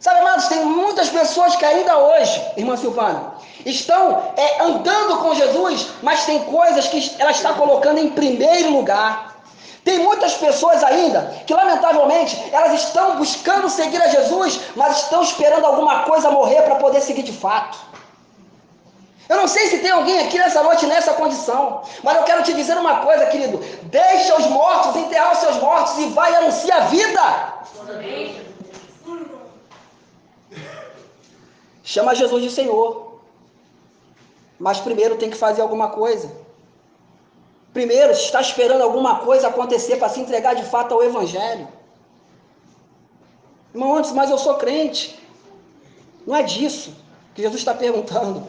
Sabe, 0.00 0.18
amados, 0.20 0.48
tem 0.48 0.64
muitas 0.64 1.10
pessoas 1.10 1.54
que 1.54 1.64
ainda 1.64 1.96
hoje, 1.96 2.42
irmã 2.56 2.76
Silvana, 2.76 3.34
estão 3.64 4.32
é, 4.36 4.62
andando 4.62 5.18
com 5.18 5.34
Jesus, 5.34 5.88
mas 6.02 6.24
tem 6.24 6.40
coisas 6.44 6.88
que 6.88 7.14
ela 7.20 7.30
está 7.30 7.52
colocando 7.52 7.98
em 7.98 8.10
primeiro 8.10 8.72
lugar. 8.72 9.36
Tem 9.84 9.98
muitas 9.98 10.34
pessoas 10.34 10.82
ainda 10.82 11.20
que, 11.46 11.54
lamentavelmente, 11.54 12.40
elas 12.52 12.72
estão 12.82 13.16
buscando 13.16 13.68
seguir 13.68 14.00
a 14.00 14.08
Jesus, 14.08 14.60
mas 14.74 15.02
estão 15.02 15.22
esperando 15.22 15.66
alguma 15.66 16.04
coisa 16.04 16.30
morrer 16.30 16.62
para 16.62 16.76
poder 16.76 17.00
seguir 17.00 17.22
de 17.22 17.32
fato. 17.32 17.78
Eu 19.32 19.38
não 19.38 19.48
sei 19.48 19.66
se 19.68 19.78
tem 19.78 19.90
alguém 19.90 20.18
aqui 20.18 20.38
nessa 20.38 20.62
noite 20.62 20.84
nessa 20.84 21.14
condição, 21.14 21.82
mas 22.02 22.16
eu 22.18 22.24
quero 22.24 22.42
te 22.42 22.52
dizer 22.52 22.76
uma 22.76 22.96
coisa, 23.06 23.24
querido: 23.26 23.58
deixa 23.84 24.36
os 24.36 24.46
mortos 24.46 24.94
enterrar 24.94 25.32
os 25.32 25.38
seus 25.38 25.56
mortos 25.56 25.96
e 25.98 26.06
vai 26.10 26.34
anunciar 26.34 26.82
a 26.82 26.84
vida. 26.96 27.24
Chama 31.82 32.14
Jesus 32.14 32.42
de 32.42 32.50
Senhor, 32.50 33.20
mas 34.58 34.80
primeiro 34.80 35.16
tem 35.16 35.30
que 35.30 35.36
fazer 35.36 35.62
alguma 35.62 35.88
coisa. 35.88 36.30
Primeiro, 37.72 38.12
está 38.12 38.42
esperando 38.42 38.82
alguma 38.82 39.20
coisa 39.20 39.48
acontecer 39.48 39.96
para 39.96 40.10
se 40.10 40.20
entregar 40.20 40.54
de 40.54 40.64
fato 40.64 40.92
ao 40.92 41.02
Evangelho. 41.02 41.66
Irmão, 43.72 43.94
antes, 43.96 44.12
mas 44.12 44.28
eu 44.30 44.36
sou 44.36 44.56
crente. 44.56 45.18
Não 46.26 46.36
é 46.36 46.42
disso 46.42 46.94
que 47.34 47.40
Jesus 47.40 47.62
está 47.62 47.72
perguntando. 47.72 48.46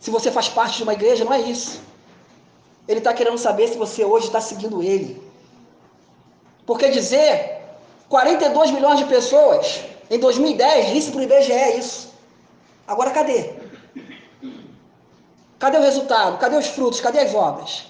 Se 0.00 0.10
você 0.10 0.30
faz 0.30 0.48
parte 0.48 0.78
de 0.78 0.82
uma 0.82 0.92
igreja, 0.92 1.24
não 1.24 1.32
é 1.32 1.40
isso. 1.40 1.80
Ele 2.86 2.98
está 2.98 3.12
querendo 3.12 3.38
saber 3.38 3.68
se 3.68 3.76
você 3.76 4.04
hoje 4.04 4.26
está 4.26 4.40
seguindo 4.40 4.82
ele. 4.82 5.20
Porque 6.64 6.88
dizer 6.88 7.62
42 8.08 8.70
milhões 8.70 8.98
de 8.98 9.06
pessoas 9.06 9.80
em 10.10 10.18
2010, 10.18 10.90
disse 10.92 11.10
para 11.10 11.20
o 11.20 11.22
IBGE 11.22 11.78
isso. 11.78 12.12
Agora 12.86 13.10
cadê? 13.10 13.54
Cadê 15.58 15.78
o 15.78 15.82
resultado? 15.82 16.38
Cadê 16.38 16.56
os 16.56 16.66
frutos? 16.66 17.00
Cadê 17.00 17.20
as 17.20 17.34
obras? 17.34 17.86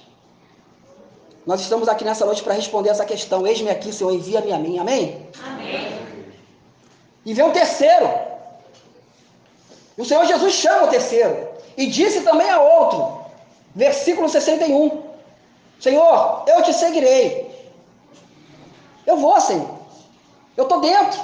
Nós 1.44 1.60
estamos 1.60 1.88
aqui 1.88 2.04
nessa 2.04 2.24
noite 2.24 2.42
para 2.42 2.54
responder 2.54 2.90
essa 2.90 3.04
questão. 3.04 3.46
Eis-me 3.46 3.70
aqui, 3.70 3.92
Senhor, 3.92 4.12
envia-me 4.12 4.52
a 4.52 4.58
mim. 4.58 4.78
Amém? 4.78 5.26
Amém. 5.44 5.96
E 7.24 7.34
vem 7.34 7.44
o 7.44 7.52
terceiro. 7.52 8.08
E 9.98 10.02
o 10.02 10.04
Senhor 10.04 10.24
Jesus 10.24 10.54
chama 10.54 10.86
o 10.86 10.88
terceiro. 10.88 11.55
E 11.76 11.86
disse 11.86 12.22
também 12.22 12.48
a 12.48 12.60
outro, 12.60 13.20
versículo 13.74 14.28
61. 14.28 15.04
Senhor, 15.78 16.44
eu 16.46 16.62
te 16.62 16.72
seguirei. 16.72 17.54
Eu 19.06 19.18
vou, 19.18 19.38
Senhor. 19.40 19.76
Eu 20.56 20.64
estou 20.64 20.80
dentro. 20.80 21.20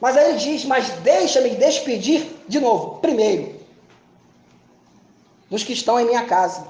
Mas 0.00 0.16
aí 0.16 0.30
ele 0.30 0.38
diz: 0.38 0.64
Mas 0.64 0.88
deixa-me 1.00 1.50
despedir 1.50 2.26
de 2.48 2.60
novo, 2.60 2.98
primeiro, 3.00 3.60
dos 5.50 5.62
que 5.62 5.74
estão 5.74 6.00
em 6.00 6.06
minha 6.06 6.26
casa. 6.26 6.66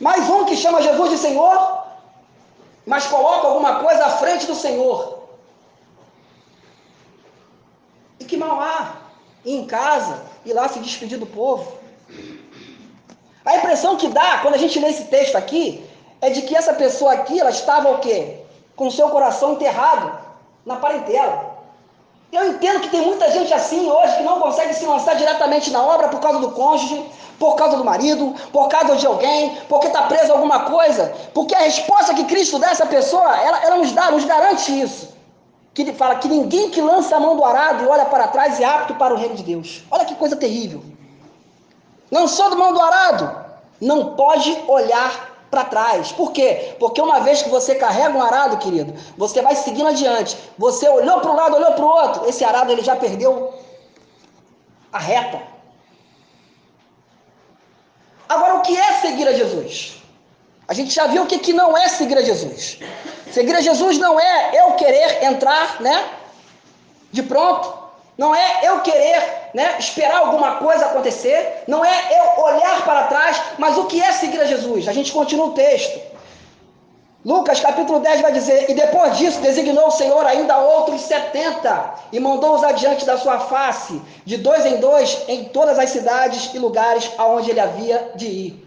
Mais 0.00 0.28
um 0.28 0.44
que 0.44 0.56
chama 0.56 0.82
Jesus 0.82 1.10
de 1.10 1.18
Senhor, 1.18 1.84
mas 2.84 3.06
coloca 3.06 3.46
alguma 3.46 3.80
coisa 3.80 4.06
à 4.06 4.10
frente 4.10 4.46
do 4.46 4.54
Senhor. 4.54 5.22
E 8.18 8.24
que 8.24 8.36
mal 8.36 8.60
há 8.60 9.03
ir 9.44 9.56
em 9.56 9.66
casa 9.66 10.22
e 10.44 10.52
lá 10.52 10.68
se 10.68 10.78
despedir 10.78 11.18
do 11.18 11.26
povo? 11.26 11.72
A 13.44 13.56
impressão 13.56 13.96
que 13.96 14.08
dá 14.08 14.38
quando 14.38 14.54
a 14.54 14.58
gente 14.58 14.78
lê 14.78 14.88
esse 14.88 15.04
texto 15.04 15.36
aqui 15.36 15.84
é 16.20 16.30
de 16.30 16.42
que 16.42 16.56
essa 16.56 16.72
pessoa 16.72 17.12
aqui, 17.12 17.38
ela 17.38 17.50
estava 17.50 17.90
o 17.90 17.98
quê? 17.98 18.38
Com 18.74 18.90
seu 18.90 19.10
coração 19.10 19.52
enterrado 19.52 20.18
na 20.64 20.76
parentela. 20.76 21.54
Eu 22.32 22.48
entendo 22.48 22.80
que 22.80 22.88
tem 22.88 23.02
muita 23.02 23.30
gente 23.30 23.52
assim 23.54 23.88
hoje 23.88 24.16
que 24.16 24.22
não 24.22 24.40
consegue 24.40 24.74
se 24.74 24.84
lançar 24.84 25.14
diretamente 25.14 25.70
na 25.70 25.82
obra 25.84 26.08
por 26.08 26.18
causa 26.20 26.40
do 26.40 26.50
cônjuge, 26.50 27.04
por 27.38 27.54
causa 27.54 27.76
do 27.76 27.84
marido, 27.84 28.34
por 28.52 28.68
causa 28.68 28.96
de 28.96 29.06
alguém, 29.06 29.56
porque 29.68 29.86
está 29.86 30.02
preso 30.02 30.32
a 30.32 30.34
alguma 30.34 30.60
coisa. 30.64 31.14
Porque 31.32 31.54
a 31.54 31.60
resposta 31.60 32.14
que 32.14 32.24
Cristo 32.24 32.58
dá 32.58 32.68
a 32.68 32.72
essa 32.72 32.86
pessoa, 32.86 33.36
ela, 33.40 33.62
ela 33.62 33.76
nos 33.76 33.92
dá, 33.92 34.10
nos 34.10 34.24
garante 34.24 34.80
isso. 34.80 35.13
Que 35.74 35.82
ele 35.82 35.92
fala 35.92 36.16
que 36.16 36.28
ninguém 36.28 36.70
que 36.70 36.80
lança 36.80 37.16
a 37.16 37.20
mão 37.20 37.36
do 37.36 37.44
arado 37.44 37.84
e 37.84 37.86
olha 37.86 38.04
para 38.06 38.28
trás 38.28 38.60
é 38.60 38.64
apto 38.64 38.94
para 38.94 39.12
o 39.12 39.16
reino 39.16 39.34
de 39.34 39.42
Deus. 39.42 39.82
Olha 39.90 40.04
que 40.04 40.14
coisa 40.14 40.36
terrível. 40.36 40.82
Lançou 42.10 42.48
do 42.48 42.56
mão 42.56 42.72
do 42.72 42.80
arado, 42.80 43.44
não 43.80 44.14
pode 44.14 44.56
olhar 44.68 45.34
para 45.50 45.64
trás. 45.64 46.12
Por 46.12 46.32
quê? 46.32 46.76
Porque 46.78 47.00
uma 47.00 47.20
vez 47.20 47.42
que 47.42 47.48
você 47.48 47.74
carrega 47.74 48.16
um 48.16 48.22
arado, 48.22 48.56
querido, 48.58 48.94
você 49.16 49.42
vai 49.42 49.54
seguindo 49.56 49.88
adiante. 49.88 50.36
Você 50.58 50.88
olhou 50.88 51.20
para 51.20 51.30
um 51.30 51.36
lado, 51.36 51.56
olhou 51.56 51.72
para 51.72 51.84
o 51.84 51.88
outro, 51.88 52.28
esse 52.28 52.44
arado 52.44 52.70
ele 52.70 52.82
já 52.82 52.96
perdeu 52.96 53.52
a 54.92 54.98
reta. 54.98 55.42
Agora, 58.28 58.54
o 58.54 58.62
que 58.62 58.76
é 58.76 58.92
seguir 59.00 59.28
a 59.28 59.32
Jesus? 59.32 60.03
A 60.66 60.74
gente 60.74 60.94
já 60.94 61.06
viu 61.06 61.22
o 61.22 61.26
que, 61.26 61.38
que 61.38 61.52
não 61.52 61.76
é 61.76 61.88
seguir 61.88 62.16
a 62.16 62.22
Jesus. 62.22 62.78
Seguir 63.30 63.54
a 63.54 63.60
Jesus 63.60 63.98
não 63.98 64.18
é 64.18 64.50
eu 64.54 64.72
querer 64.72 65.24
entrar, 65.24 65.80
né? 65.80 66.04
De 67.12 67.22
pronto. 67.22 67.84
Não 68.16 68.34
é 68.34 68.60
eu 68.62 68.80
querer, 68.80 69.50
né? 69.52 69.76
Esperar 69.78 70.18
alguma 70.18 70.56
coisa 70.56 70.86
acontecer. 70.86 71.64
Não 71.66 71.84
é 71.84 71.96
eu 72.18 72.44
olhar 72.44 72.84
para 72.84 73.08
trás. 73.08 73.40
Mas 73.58 73.76
o 73.76 73.84
que 73.84 74.00
é 74.00 74.12
seguir 74.12 74.40
a 74.40 74.44
Jesus? 74.44 74.88
A 74.88 74.92
gente 74.92 75.12
continua 75.12 75.46
o 75.46 75.52
texto. 75.52 76.00
Lucas 77.24 77.58
capítulo 77.58 78.00
10 78.00 78.20
vai 78.20 78.32
dizer: 78.32 78.70
E 78.70 78.74
depois 78.74 79.16
disso 79.16 79.40
designou 79.40 79.88
o 79.88 79.90
Senhor 79.90 80.24
ainda 80.26 80.58
outros 80.58 81.00
setenta, 81.02 81.94
e 82.12 82.20
mandou-os 82.20 82.62
adiante 82.62 83.06
da 83.06 83.16
sua 83.16 83.40
face, 83.40 84.00
de 84.24 84.36
dois 84.36 84.64
em 84.66 84.76
dois, 84.76 85.22
em 85.26 85.44
todas 85.44 85.78
as 85.78 85.90
cidades 85.90 86.50
e 86.52 86.58
lugares 86.58 87.10
aonde 87.16 87.50
ele 87.50 87.60
havia 87.60 88.12
de 88.14 88.26
ir. 88.26 88.63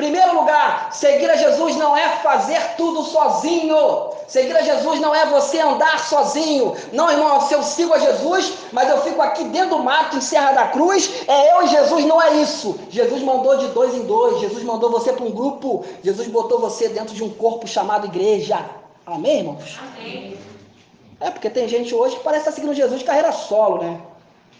Primeiro 0.00 0.34
lugar, 0.34 0.88
seguir 0.92 1.28
a 1.30 1.36
Jesus 1.36 1.76
não 1.76 1.94
é 1.94 2.08
fazer 2.22 2.74
tudo 2.78 3.02
sozinho. 3.02 4.12
Seguir 4.26 4.56
a 4.56 4.62
Jesus 4.62 4.98
não 4.98 5.14
é 5.14 5.26
você 5.26 5.60
andar 5.60 5.98
sozinho. 5.98 6.74
Não, 6.90 7.10
irmão, 7.10 7.42
se 7.42 7.52
eu 7.52 7.62
sigo 7.62 7.92
a 7.92 7.98
Jesus, 7.98 8.54
mas 8.72 8.88
eu 8.88 9.02
fico 9.02 9.20
aqui 9.20 9.44
dentro 9.44 9.76
do 9.76 9.84
mato, 9.84 10.16
em 10.16 10.22
Serra 10.22 10.52
da 10.52 10.68
Cruz, 10.68 11.26
é 11.28 11.54
eu 11.54 11.64
e 11.64 11.68
Jesus, 11.68 12.06
não 12.06 12.22
é 12.22 12.32
isso. 12.36 12.80
Jesus 12.88 13.20
mandou 13.22 13.58
de 13.58 13.66
dois 13.68 13.94
em 13.94 14.06
dois. 14.06 14.40
Jesus 14.40 14.64
mandou 14.64 14.90
você 14.90 15.12
para 15.12 15.26
um 15.26 15.32
grupo. 15.32 15.84
Jesus 16.02 16.28
botou 16.28 16.58
você 16.58 16.88
dentro 16.88 17.14
de 17.14 17.22
um 17.22 17.28
corpo 17.28 17.68
chamado 17.68 18.06
igreja. 18.06 18.64
Amém, 19.04 19.40
irmãos? 19.40 19.78
Amém. 19.86 20.38
É, 21.20 21.30
porque 21.30 21.50
tem 21.50 21.68
gente 21.68 21.94
hoje 21.94 22.16
que 22.16 22.24
parece 22.24 22.48
estar 22.48 22.52
seguindo 22.52 22.72
Jesus 22.72 23.00
de 23.00 23.04
carreira 23.04 23.32
solo, 23.32 23.82
né? 23.82 24.00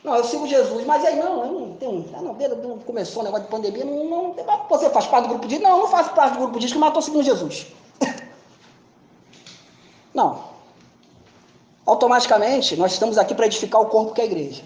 Não, 0.02 0.16
eu 0.16 0.24
sigo 0.24 0.46
Jesus, 0.46 0.86
mas 0.86 1.04
aí 1.04 1.16
não, 1.16 1.44
eu 1.44 1.52
não 1.52 1.72
tenho. 1.74 2.08
Ah, 2.14 2.22
não, 2.22 2.34
não 2.34 2.78
começou 2.78 3.22
o 3.22 3.24
negócio 3.24 3.44
de 3.44 3.50
pandemia, 3.50 3.84
não, 3.84 4.04
não, 4.04 4.34
você 4.68 4.88
faz 4.88 5.06
parte 5.06 5.24
do 5.24 5.30
grupo 5.30 5.46
de. 5.46 5.58
Não, 5.58 5.78
não 5.78 5.88
faço 5.88 6.14
parte 6.14 6.34
do 6.34 6.38
grupo 6.38 6.58
de 6.58 6.66
que 6.66 6.78
mas 6.78 6.88
estou 6.88 7.02
seguindo 7.02 7.22
Jesus. 7.22 7.66
não. 10.14 10.50
Automaticamente, 11.84 12.76
nós 12.76 12.92
estamos 12.92 13.18
aqui 13.18 13.34
para 13.34 13.46
edificar 13.46 13.80
o 13.80 13.86
corpo 13.86 14.14
que 14.14 14.20
é 14.20 14.24
a 14.24 14.26
igreja. 14.26 14.62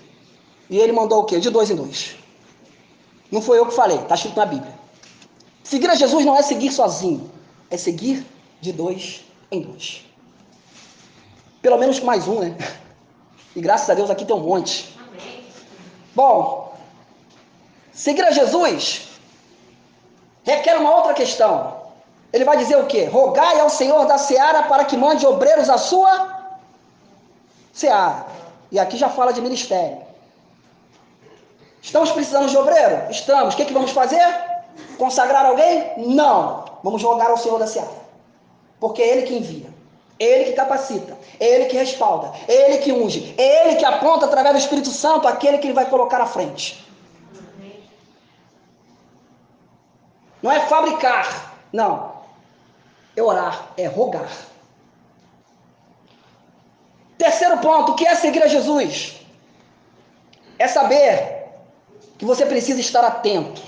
E 0.71 0.79
ele 0.79 0.93
mandou 0.93 1.21
o 1.21 1.25
quê? 1.25 1.41
De 1.41 1.51
dois 1.51 1.71
em 1.71 1.77
dois. 1.77 2.17
Não 3.31 3.43
foi 3.43 3.59
eu 3.59 3.67
que 3.67 3.75
falei, 3.75 3.97
está 3.97 4.15
escrito 4.15 4.37
na 4.37 4.47
Bíblia. 4.47 4.79
Seguir 5.65 5.91
a 5.91 5.95
Jesus 5.95 6.25
não 6.25 6.37
é 6.37 6.43
seguir 6.43 6.71
sozinho, 6.71 7.31
é 7.71 7.77
seguir 7.77 8.25
de 8.61 8.73
dois 8.73 9.25
em 9.51 9.61
dois. 9.63 10.05
Pelo 11.61 11.79
menos 11.79 11.99
mais 12.01 12.29
um, 12.29 12.41
né? 12.41 12.57
E 13.57 13.61
graças 13.61 13.89
a 13.89 13.95
Deus 13.95 14.11
aqui 14.11 14.25
tem 14.25 14.35
um 14.35 14.41
monte. 14.41 14.94
Bom, 16.15 16.73
seguir 17.93 18.25
a 18.25 18.31
Jesus 18.31 19.09
requer 20.45 20.77
uma 20.77 20.95
outra 20.95 21.15
questão. 21.15 21.83
Ele 22.33 22.45
vai 22.45 22.57
dizer 22.57 22.77
o 22.77 22.87
quê? 22.87 23.05
Rogai 23.05 23.61
ao 23.61 23.71
Senhor 23.71 24.07
da 24.07 24.19
seara 24.19 24.65
para 24.65 24.85
que 24.85 24.97
mande 24.97 25.27
obreiros 25.27 25.69
à 25.71 25.79
sua 25.79 26.57
seara. 27.73 28.27
E 28.71 28.79
aqui 28.79 28.97
já 28.97 29.09
fala 29.09 29.33
de 29.33 29.41
ministério. 29.41 29.99
Estamos 31.83 32.11
precisando 32.13 32.49
de 32.49 32.57
obreiro? 32.57 33.11
Estamos. 33.11 33.55
O 33.55 33.57
que, 33.57 33.65
que 33.65 33.73
vamos 33.73 33.91
fazer? 33.91 34.25
Consagrar 34.99 35.47
alguém? 35.47 35.93
Não. 35.99 36.65
Vamos 36.83 37.03
rogar 37.03 37.31
ao 37.31 37.37
Senhor 37.37 37.59
da 37.59 37.67
seara. 37.67 38.05
Porque 38.81 39.03
é 39.03 39.09
Ele 39.09 39.23
que 39.23 39.37
envia. 39.37 39.74
Ele 40.19 40.45
que 40.45 40.53
capacita, 40.53 41.19
Ele 41.41 41.67
que 41.67 41.77
respalda, 41.77 42.33
Ele 42.47 42.79
que 42.79 42.93
unge, 42.93 43.35
Ele 43.37 43.77
que 43.77 43.85
aponta 43.85 44.27
através 44.27 44.55
do 44.55 44.61
Espírito 44.61 44.91
Santo 44.91 45.27
aquele 45.27 45.59
que 45.59 45.67
Ele 45.67 45.75
vai 45.75 45.87
colocar 45.87 46.21
à 46.21 46.27
frente. 46.27 46.85
Não 50.43 50.53
é 50.53 50.61
fabricar, 50.61 51.55
não. 51.73 52.13
É 53.17 53.23
orar, 53.23 53.71
é 53.77 53.87
rogar. 53.87 54.31
Terceiro 57.17 57.59
ponto, 57.59 57.93
o 57.93 57.95
que 57.95 58.07
é 58.07 58.15
seguir 58.15 58.43
a 58.43 58.47
Jesus? 58.47 59.21
É 60.59 60.69
saber 60.69 61.47
que 62.19 62.25
você 62.25 62.45
precisa 62.45 62.81
estar 62.81 63.05
atento. 63.05 63.63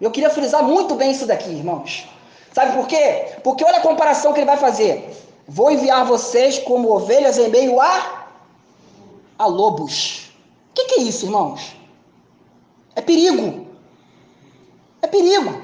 Eu 0.00 0.10
queria 0.10 0.30
frisar 0.30 0.62
muito 0.62 0.94
bem 0.94 1.12
isso 1.12 1.26
daqui, 1.26 1.50
irmãos. 1.50 2.08
Sabe 2.52 2.76
por 2.76 2.86
quê? 2.88 3.36
Porque 3.44 3.64
olha 3.64 3.78
a 3.78 3.82
comparação 3.82 4.32
que 4.32 4.40
ele 4.40 4.46
vai 4.46 4.56
fazer. 4.56 5.16
Vou 5.48 5.70
enviar 5.70 6.04
vocês 6.04 6.58
como 6.58 6.92
ovelhas 6.92 7.38
em 7.38 7.48
meio 7.48 7.80
a, 7.80 8.26
a 9.38 9.46
lobos. 9.46 10.30
O 10.70 10.74
que, 10.74 10.84
que 10.84 11.00
é 11.00 11.02
isso, 11.04 11.24
irmãos? 11.24 11.74
É 12.94 13.00
perigo. 13.00 13.66
É 15.00 15.06
perigo. 15.06 15.62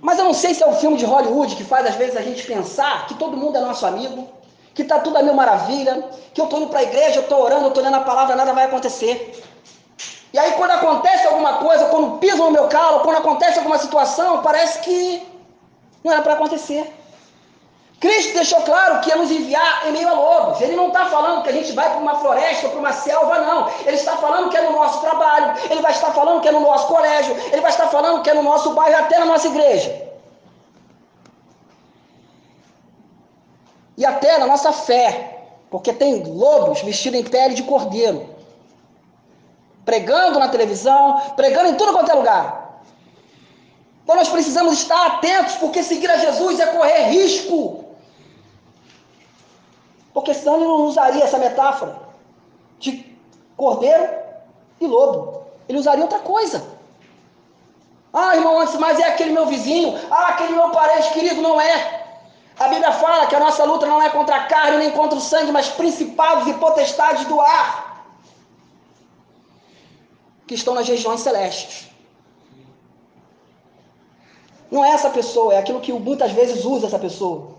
Mas 0.00 0.20
eu 0.20 0.24
não 0.24 0.32
sei 0.32 0.54
se 0.54 0.62
é 0.62 0.68
o 0.68 0.74
filme 0.74 0.96
de 0.96 1.04
Hollywood 1.04 1.56
que 1.56 1.64
faz 1.64 1.84
às 1.84 1.96
vezes 1.96 2.16
a 2.16 2.22
gente 2.22 2.46
pensar 2.46 3.08
que 3.08 3.14
todo 3.14 3.36
mundo 3.36 3.58
é 3.58 3.60
nosso 3.60 3.84
amigo, 3.84 4.28
que 4.72 4.84
tá 4.84 5.00
tudo 5.00 5.18
a 5.18 5.22
mil 5.22 5.34
maravilha, 5.34 6.08
que 6.32 6.40
eu 6.40 6.46
tô 6.46 6.58
indo 6.58 6.68
para 6.68 6.78
a 6.78 6.84
igreja, 6.84 7.16
eu 7.16 7.26
tô 7.26 7.42
orando, 7.42 7.64
eu 7.64 7.70
tô 7.72 7.80
lendo 7.80 7.96
a 7.96 8.00
palavra, 8.00 8.36
nada 8.36 8.52
vai 8.52 8.66
acontecer. 8.66 9.42
E 10.32 10.38
aí 10.38 10.52
quando 10.52 10.70
acontece 10.70 11.26
alguma 11.26 11.54
coisa, 11.54 11.86
quando 11.86 12.18
pisam 12.18 12.46
no 12.46 12.52
meu 12.52 12.68
calo, 12.68 13.00
quando 13.00 13.16
acontece 13.16 13.58
alguma 13.58 13.78
situação, 13.78 14.42
parece 14.42 14.78
que 14.80 15.26
não 16.04 16.12
era 16.12 16.22
para 16.22 16.34
acontecer. 16.34 16.95
Cristo 17.98 18.34
deixou 18.34 18.60
claro 18.60 19.00
que 19.00 19.08
ia 19.08 19.16
nos 19.16 19.30
enviar 19.30 19.88
em 19.88 19.92
meio 19.92 20.08
a 20.08 20.12
lobos. 20.12 20.60
Ele 20.60 20.76
não 20.76 20.88
está 20.88 21.06
falando 21.06 21.42
que 21.42 21.48
a 21.48 21.52
gente 21.52 21.72
vai 21.72 21.88
para 21.88 21.98
uma 21.98 22.18
floresta 22.18 22.66
ou 22.66 22.72
para 22.72 22.80
uma 22.80 22.92
selva, 22.92 23.38
não. 23.38 23.70
Ele 23.86 23.96
está 23.96 24.16
falando 24.18 24.50
que 24.50 24.56
é 24.56 24.62
no 24.62 24.72
nosso 24.72 25.00
trabalho, 25.00 25.54
ele 25.70 25.80
vai 25.80 25.92
estar 25.92 26.12
falando 26.12 26.42
que 26.42 26.48
é 26.48 26.52
no 26.52 26.60
nosso 26.60 26.88
colégio, 26.88 27.34
ele 27.50 27.62
vai 27.62 27.70
estar 27.70 27.88
falando 27.88 28.22
que 28.22 28.28
é 28.28 28.34
no 28.34 28.42
nosso 28.42 28.74
bairro, 28.74 28.98
até 28.98 29.18
na 29.18 29.24
nossa 29.24 29.48
igreja. 29.48 30.06
E 33.96 34.04
até 34.04 34.36
na 34.36 34.46
nossa 34.46 34.72
fé, 34.72 35.46
porque 35.70 35.90
tem 35.90 36.22
lobos 36.22 36.82
vestidos 36.82 37.18
em 37.18 37.24
pele 37.24 37.54
de 37.54 37.62
cordeiro, 37.62 38.28
pregando 39.86 40.38
na 40.38 40.48
televisão, 40.48 41.18
pregando 41.34 41.70
em 41.70 41.74
tudo 41.76 41.94
quanto 41.94 42.10
é 42.10 42.14
lugar. 42.14 42.82
Então 44.04 44.16
nós 44.16 44.28
precisamos 44.28 44.74
estar 44.74 45.06
atentos, 45.06 45.54
porque 45.54 45.82
seguir 45.82 46.10
a 46.10 46.18
Jesus 46.18 46.60
é 46.60 46.66
correr 46.66 47.06
risco 47.06 47.85
porque 50.16 50.32
senão 50.32 50.54
ele 50.56 50.64
não 50.64 50.86
usaria 50.86 51.24
essa 51.24 51.36
metáfora 51.36 51.94
de 52.78 53.04
cordeiro 53.54 54.08
e 54.80 54.86
lobo. 54.86 55.42
Ele 55.68 55.76
usaria 55.76 56.02
outra 56.02 56.20
coisa. 56.20 56.66
Ah, 58.14 58.34
irmão, 58.34 58.58
antes, 58.58 58.76
mas 58.76 58.98
é 58.98 59.08
aquele 59.08 59.32
meu 59.32 59.44
vizinho. 59.44 59.94
Ah, 60.10 60.28
aquele 60.28 60.54
meu 60.54 60.70
parente 60.70 61.12
querido. 61.12 61.42
Não 61.42 61.60
é. 61.60 62.06
A 62.58 62.66
Bíblia 62.68 62.92
fala 62.92 63.26
que 63.26 63.36
a 63.36 63.40
nossa 63.40 63.62
luta 63.64 63.84
não 63.84 64.00
é 64.00 64.08
contra 64.08 64.36
a 64.36 64.44
carne 64.46 64.78
nem 64.78 64.90
contra 64.90 65.18
o 65.18 65.20
sangue, 65.20 65.52
mas 65.52 65.68
principados 65.68 66.48
e 66.48 66.54
potestades 66.54 67.26
do 67.26 67.38
ar 67.38 68.06
que 70.46 70.54
estão 70.54 70.72
nas 70.72 70.88
regiões 70.88 71.20
celestes. 71.20 71.90
Não 74.70 74.82
é 74.82 74.92
essa 74.92 75.10
pessoa, 75.10 75.52
é 75.52 75.58
aquilo 75.58 75.82
que 75.82 75.92
muitas 75.92 76.32
vezes 76.32 76.64
usa 76.64 76.86
essa 76.86 76.98
pessoa. 76.98 77.55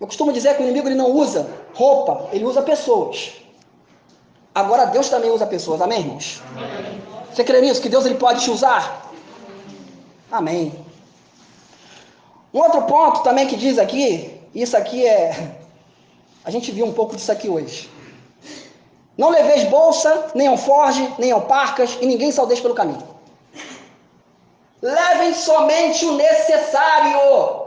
Eu 0.00 0.06
costumo 0.06 0.32
dizer 0.32 0.56
que 0.56 0.62
o 0.62 0.64
inimigo 0.64 0.88
ele 0.88 0.94
não 0.94 1.10
usa 1.10 1.48
roupa, 1.74 2.28
ele 2.32 2.44
usa 2.44 2.62
pessoas. 2.62 3.32
Agora 4.54 4.86
Deus 4.86 5.08
também 5.08 5.30
usa 5.30 5.46
pessoas, 5.46 5.80
amém, 5.80 6.00
irmãos? 6.00 6.42
Amém. 6.54 7.02
Você 7.32 7.44
crê 7.44 7.60
nisso? 7.60 7.82
Que 7.82 7.88
Deus 7.88 8.06
ele 8.06 8.14
pode 8.14 8.42
te 8.42 8.50
usar? 8.50 9.10
Amém. 10.30 10.72
Um 12.52 12.60
outro 12.60 12.82
ponto 12.82 13.22
também 13.22 13.46
que 13.46 13.56
diz 13.56 13.78
aqui, 13.78 14.40
isso 14.54 14.76
aqui 14.76 15.06
é. 15.06 15.56
A 16.44 16.50
gente 16.50 16.72
viu 16.72 16.86
um 16.86 16.92
pouco 16.92 17.14
disso 17.14 17.30
aqui 17.30 17.48
hoje. 17.48 17.90
Não 19.18 19.30
leveis 19.30 19.64
bolsa, 19.64 20.30
nem 20.34 20.46
alforge, 20.46 21.12
nem 21.18 21.32
alparcas, 21.32 21.98
e 22.00 22.06
ninguém 22.06 22.30
saudeis 22.32 22.60
pelo 22.60 22.74
caminho. 22.74 23.02
Levem 24.80 25.34
somente 25.34 26.04
o 26.04 26.16
necessário 26.16 27.65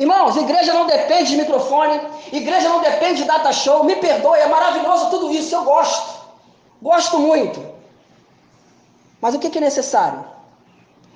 Irmãos, 0.00 0.34
igreja 0.34 0.72
não 0.72 0.86
depende 0.86 1.32
de 1.32 1.36
microfone, 1.36 2.00
igreja 2.32 2.70
não 2.70 2.80
depende 2.80 3.20
de 3.20 3.28
data 3.28 3.52
show. 3.52 3.84
Me 3.84 3.96
perdoe, 3.96 4.38
é 4.38 4.48
maravilhoso 4.48 5.10
tudo 5.10 5.30
isso, 5.30 5.54
eu 5.54 5.62
gosto. 5.62 6.20
Gosto 6.80 7.18
muito. 7.18 7.62
Mas 9.20 9.34
o 9.34 9.38
que 9.38 9.58
é 9.58 9.60
necessário? 9.60 10.24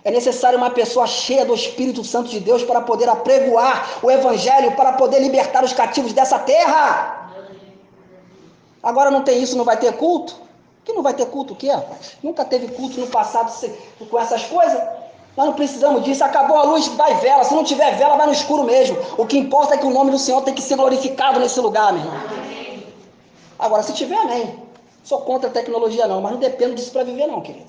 É 0.04 0.10
necessário 0.10 0.58
uma 0.58 0.68
pessoa 0.68 1.06
cheia 1.06 1.46
do 1.46 1.54
Espírito 1.54 2.04
Santo 2.04 2.28
de 2.28 2.38
Deus 2.38 2.62
para 2.62 2.82
poder 2.82 3.08
apregoar 3.08 3.88
o 4.02 4.10
Evangelho, 4.10 4.72
para 4.72 4.92
poder 4.92 5.18
libertar 5.18 5.64
os 5.64 5.72
cativos 5.72 6.12
dessa 6.12 6.38
terra. 6.38 7.30
Agora 8.82 9.10
não 9.10 9.22
tem 9.22 9.42
isso, 9.42 9.56
não 9.56 9.64
vai 9.64 9.78
ter 9.78 9.94
culto? 9.94 10.36
Que 10.84 10.92
não 10.92 11.02
vai 11.02 11.14
ter 11.14 11.24
culto 11.24 11.54
o 11.54 11.56
quê, 11.56 11.70
rapaz? 11.70 12.18
Nunca 12.22 12.44
teve 12.44 12.68
culto 12.68 13.00
no 13.00 13.06
passado 13.06 13.50
com 14.10 14.18
essas 14.20 14.44
coisas? 14.44 14.78
Nós 15.36 15.46
não 15.46 15.54
precisamos 15.54 16.02
disso. 16.04 16.22
Acabou 16.24 16.56
a 16.58 16.62
luz, 16.62 16.86
vai 16.88 17.14
vela. 17.16 17.44
Se 17.44 17.54
não 17.54 17.64
tiver 17.64 17.96
vela, 17.96 18.16
vai 18.16 18.26
no 18.26 18.32
escuro 18.32 18.64
mesmo. 18.64 18.96
O 19.18 19.26
que 19.26 19.36
importa 19.36 19.74
é 19.74 19.78
que 19.78 19.86
o 19.86 19.90
nome 19.90 20.10
do 20.10 20.18
Senhor 20.18 20.42
tem 20.42 20.54
que 20.54 20.62
ser 20.62 20.76
glorificado 20.76 21.40
nesse 21.40 21.60
lugar, 21.60 21.92
meu 21.92 22.04
irmão. 22.04 22.22
Agora, 23.58 23.82
se 23.82 23.92
tiver, 23.92 24.16
amém. 24.16 24.62
Sou 25.02 25.20
contra 25.20 25.50
a 25.50 25.52
tecnologia, 25.52 26.06
não, 26.06 26.20
mas 26.20 26.32
não 26.32 26.38
dependo 26.38 26.74
disso 26.74 26.90
para 26.90 27.04
viver, 27.04 27.26
não, 27.26 27.40
querido. 27.40 27.66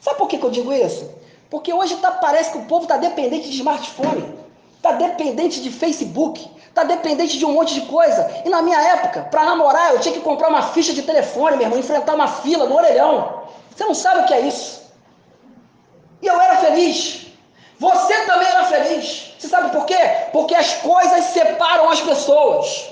Sabe 0.00 0.16
por 0.16 0.28
que, 0.28 0.38
que 0.38 0.44
eu 0.44 0.50
digo 0.50 0.72
isso? 0.72 1.10
Porque 1.50 1.72
hoje 1.72 1.96
tá, 1.96 2.12
parece 2.12 2.52
que 2.52 2.58
o 2.58 2.64
povo 2.64 2.84
está 2.84 2.96
dependente 2.96 3.50
de 3.50 3.56
smartphone, 3.56 4.34
está 4.76 4.92
dependente 4.92 5.60
de 5.60 5.70
Facebook, 5.70 6.48
está 6.68 6.84
dependente 6.84 7.36
de 7.36 7.44
um 7.44 7.52
monte 7.52 7.74
de 7.74 7.82
coisa. 7.82 8.42
E 8.44 8.48
na 8.48 8.62
minha 8.62 8.80
época, 8.80 9.28
para 9.30 9.44
namorar, 9.44 9.92
eu 9.92 10.00
tinha 10.00 10.14
que 10.14 10.20
comprar 10.20 10.48
uma 10.48 10.62
ficha 10.62 10.94
de 10.94 11.02
telefone, 11.02 11.56
meu 11.56 11.66
irmão, 11.66 11.78
enfrentar 11.78 12.14
uma 12.14 12.28
fila 12.28 12.66
no 12.66 12.76
orelhão. 12.76 13.42
Você 13.76 13.84
não 13.84 13.94
sabe 13.94 14.20
o 14.20 14.24
que 14.24 14.32
é 14.32 14.40
isso. 14.40 14.79
Eu 16.30 16.40
era 16.40 16.56
feliz. 16.56 17.26
Você 17.78 18.14
também 18.26 18.48
era 18.48 18.64
feliz. 18.64 19.34
Você 19.38 19.48
sabe 19.48 19.70
por 19.70 19.84
quê? 19.86 20.00
Porque 20.32 20.54
as 20.54 20.74
coisas 20.74 21.24
separam 21.26 21.90
as 21.90 22.00
pessoas. 22.00 22.90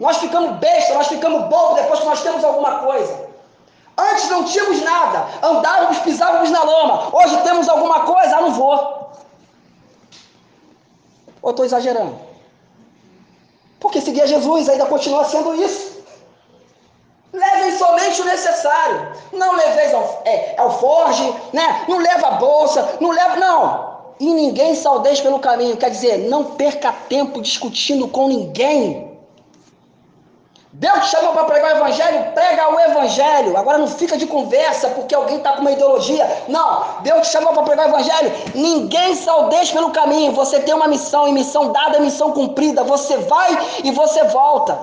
Nós 0.00 0.16
ficamos 0.18 0.58
besta, 0.58 0.94
nós 0.94 1.08
ficamos 1.08 1.48
bobos 1.48 1.80
depois 1.80 2.00
que 2.00 2.06
nós 2.06 2.22
temos 2.22 2.42
alguma 2.44 2.78
coisa. 2.78 3.28
Antes 3.98 4.28
não 4.30 4.44
tínhamos 4.44 4.80
nada, 4.82 5.26
andávamos, 5.42 5.98
pisávamos 5.98 6.50
na 6.50 6.62
lama. 6.62 7.08
Hoje 7.12 7.36
temos 7.42 7.68
alguma 7.68 8.00
coisa, 8.00 8.36
ah, 8.36 8.40
não 8.40 8.52
vou. 8.52 9.10
Ou 11.42 11.50
estou 11.50 11.64
exagerando? 11.64 12.16
Porque 13.80 14.00
seguir 14.00 14.26
Jesus 14.26 14.68
ainda 14.68 14.86
continua 14.86 15.24
sendo 15.24 15.54
isso. 15.54 15.87
Levem 17.32 17.76
somente 17.76 18.22
o 18.22 18.24
necessário. 18.24 19.12
Não 19.32 19.54
leveis 19.54 19.92
ao, 19.94 20.22
é, 20.24 20.54
alforge, 20.56 21.34
né? 21.52 21.84
não 21.86 21.98
leva 21.98 22.28
a 22.28 22.30
bolsa, 22.32 22.96
não 23.00 23.10
leva. 23.10 23.36
Não. 23.36 23.88
E 24.18 24.32
ninguém 24.32 24.74
saudeis 24.74 25.20
pelo 25.20 25.38
caminho. 25.38 25.76
Quer 25.76 25.90
dizer, 25.90 26.18
não 26.28 26.44
perca 26.44 26.92
tempo 27.08 27.40
discutindo 27.40 28.08
com 28.08 28.28
ninguém. 28.28 29.08
Deus 30.72 31.06
te 31.06 31.10
chamou 31.10 31.32
para 31.32 31.44
pregar 31.44 31.74
o 31.74 31.76
evangelho, 31.76 32.32
prega 32.34 32.72
o 32.72 32.78
evangelho. 32.78 33.56
Agora 33.56 33.78
não 33.78 33.88
fica 33.88 34.16
de 34.16 34.26
conversa 34.26 34.88
porque 34.90 35.14
alguém 35.14 35.38
está 35.38 35.52
com 35.52 35.62
uma 35.62 35.72
ideologia. 35.72 36.44
Não, 36.46 37.00
Deus 37.00 37.26
te 37.26 37.32
chamou 37.32 37.52
para 37.52 37.62
pregar 37.62 37.86
o 37.86 37.88
evangelho. 37.88 38.32
Ninguém 38.54 39.14
saudeis 39.16 39.70
pelo 39.70 39.90
caminho. 39.90 40.32
Você 40.32 40.60
tem 40.60 40.74
uma 40.74 40.86
missão 40.86 41.26
e 41.26 41.32
missão 41.32 41.72
dada 41.72 42.00
missão 42.00 42.32
cumprida. 42.32 42.84
Você 42.84 43.16
vai 43.16 43.58
e 43.82 43.90
você 43.90 44.22
volta. 44.24 44.78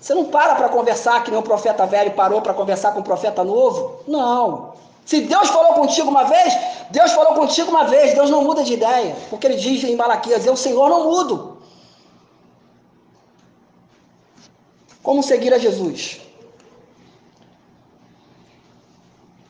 Você 0.00 0.14
não 0.14 0.24
para 0.24 0.54
para 0.54 0.70
conversar 0.70 1.22
que 1.22 1.30
nem 1.30 1.38
o 1.38 1.42
profeta 1.42 1.86
velho 1.86 2.12
parou 2.12 2.40
para 2.40 2.54
conversar 2.54 2.92
com 2.92 3.00
o 3.00 3.04
profeta 3.04 3.44
novo. 3.44 4.02
Não. 4.08 4.72
Se 5.04 5.20
Deus 5.20 5.48
falou 5.48 5.74
contigo 5.74 6.08
uma 6.08 6.24
vez, 6.24 6.56
Deus 6.90 7.12
falou 7.12 7.34
contigo 7.34 7.70
uma 7.70 7.84
vez. 7.84 8.14
Deus 8.14 8.30
não 8.30 8.42
muda 8.42 8.64
de 8.64 8.72
ideia. 8.72 9.14
Porque 9.28 9.46
ele 9.46 9.56
diz 9.56 9.84
em 9.84 9.96
Malaquias: 9.96 10.46
Eu, 10.46 10.56
Senhor, 10.56 10.88
não 10.88 11.04
mudo. 11.04 11.58
Como 15.02 15.22
seguir 15.22 15.52
a 15.52 15.58
Jesus? 15.58 16.20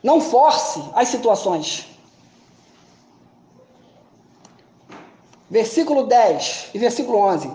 Não 0.02 0.20
force 0.20 0.82
as 0.94 1.08
situações. 1.08 1.86
Versículo 5.48 6.06
10 6.06 6.70
e 6.74 6.78
versículo 6.78 7.18
11. 7.18 7.50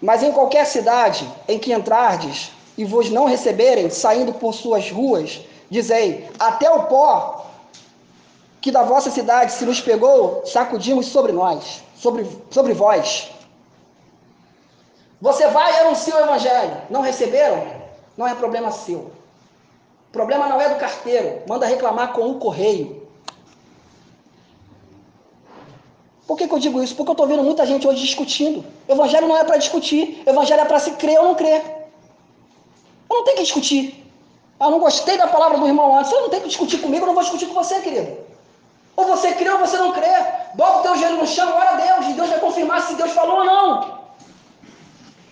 Mas 0.00 0.22
em 0.22 0.32
qualquer 0.32 0.64
cidade 0.66 1.30
em 1.46 1.58
que 1.58 1.72
entrardes 1.72 2.52
e 2.76 2.84
vos 2.84 3.10
não 3.10 3.26
receberem, 3.26 3.90
saindo 3.90 4.32
por 4.32 4.54
suas 4.54 4.90
ruas, 4.90 5.40
dizei: 5.68 6.28
Até 6.38 6.70
o 6.70 6.84
pó 6.84 7.46
que 8.60 8.70
da 8.70 8.82
vossa 8.82 9.10
cidade 9.10 9.52
se 9.52 9.64
nos 9.64 9.80
pegou, 9.80 10.42
sacudimos 10.44 11.06
sobre 11.06 11.32
nós, 11.32 11.82
sobre, 11.96 12.26
sobre 12.50 12.74
vós. 12.74 13.30
Você 15.20 15.46
vai 15.48 15.72
e 15.72 15.80
anuncia 15.80 16.16
o 16.16 16.20
evangelho. 16.20 16.76
Não 16.88 17.02
receberam? 17.02 17.62
Não 18.16 18.26
é 18.26 18.34
problema 18.34 18.70
seu. 18.70 18.98
O 20.08 20.12
problema 20.12 20.46
não 20.48 20.60
é 20.60 20.68
do 20.68 20.76
carteiro. 20.76 21.42
Manda 21.46 21.66
reclamar 21.66 22.12
com 22.12 22.30
o 22.30 22.38
correio. 22.38 22.99
Por 26.30 26.36
que, 26.38 26.46
que 26.46 26.54
eu 26.54 26.60
digo 26.60 26.80
isso? 26.80 26.94
Porque 26.94 27.10
eu 27.10 27.14
estou 27.14 27.26
vendo 27.26 27.42
muita 27.42 27.66
gente 27.66 27.88
hoje 27.88 28.02
discutindo. 28.02 28.64
Evangelho 28.88 29.26
não 29.26 29.36
é 29.36 29.42
para 29.42 29.56
discutir. 29.56 30.22
Evangelho 30.24 30.60
é 30.60 30.64
para 30.64 30.78
se 30.78 30.92
crer 30.92 31.18
ou 31.18 31.24
não 31.24 31.34
crer. 31.34 31.60
Eu 33.10 33.16
não 33.16 33.24
tenho 33.24 33.38
que 33.38 33.42
discutir. 33.42 34.08
Ah, 34.60 34.70
não 34.70 34.78
gostei 34.78 35.18
da 35.18 35.26
palavra 35.26 35.58
do 35.58 35.66
irmão 35.66 35.98
antes. 35.98 36.08
Você 36.08 36.20
não 36.20 36.28
tem 36.28 36.40
que 36.40 36.46
discutir 36.46 36.78
comigo, 36.78 37.02
eu 37.02 37.08
não 37.08 37.14
vou 37.14 37.24
discutir 37.24 37.46
com 37.46 37.54
você, 37.54 37.80
querido. 37.80 38.16
Ou 38.96 39.06
você 39.08 39.32
crê 39.32 39.50
ou 39.50 39.58
você 39.58 39.76
não 39.76 39.90
crê. 39.90 40.06
Bota 40.54 40.78
o 40.78 40.82
teu 40.82 40.96
joelho 40.98 41.16
no 41.16 41.26
chão, 41.26 41.52
ora 41.52 41.70
a 41.70 41.74
Deus, 41.74 42.06
e 42.06 42.12
Deus 42.12 42.28
vai 42.28 42.38
confirmar 42.38 42.80
se 42.82 42.94
Deus 42.94 43.10
falou 43.10 43.38
ou 43.38 43.44
não. 43.44 43.98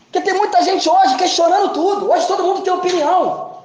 Porque 0.07 0.21
tem 0.21 0.35
muita 0.35 0.65
gente 0.65 0.91
hoje 0.91 1.17
questionando 1.17 1.75
tudo. 1.75 2.11
Hoje 2.11 2.27
todo 2.27 2.43
mundo 2.43 2.63
tem 2.63 2.73
opinião. 2.73 3.63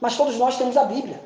Mas 0.00 0.16
todos 0.16 0.36
nós 0.36 0.56
temos 0.56 0.76
a 0.76 0.84
Bíblia. 0.84 1.25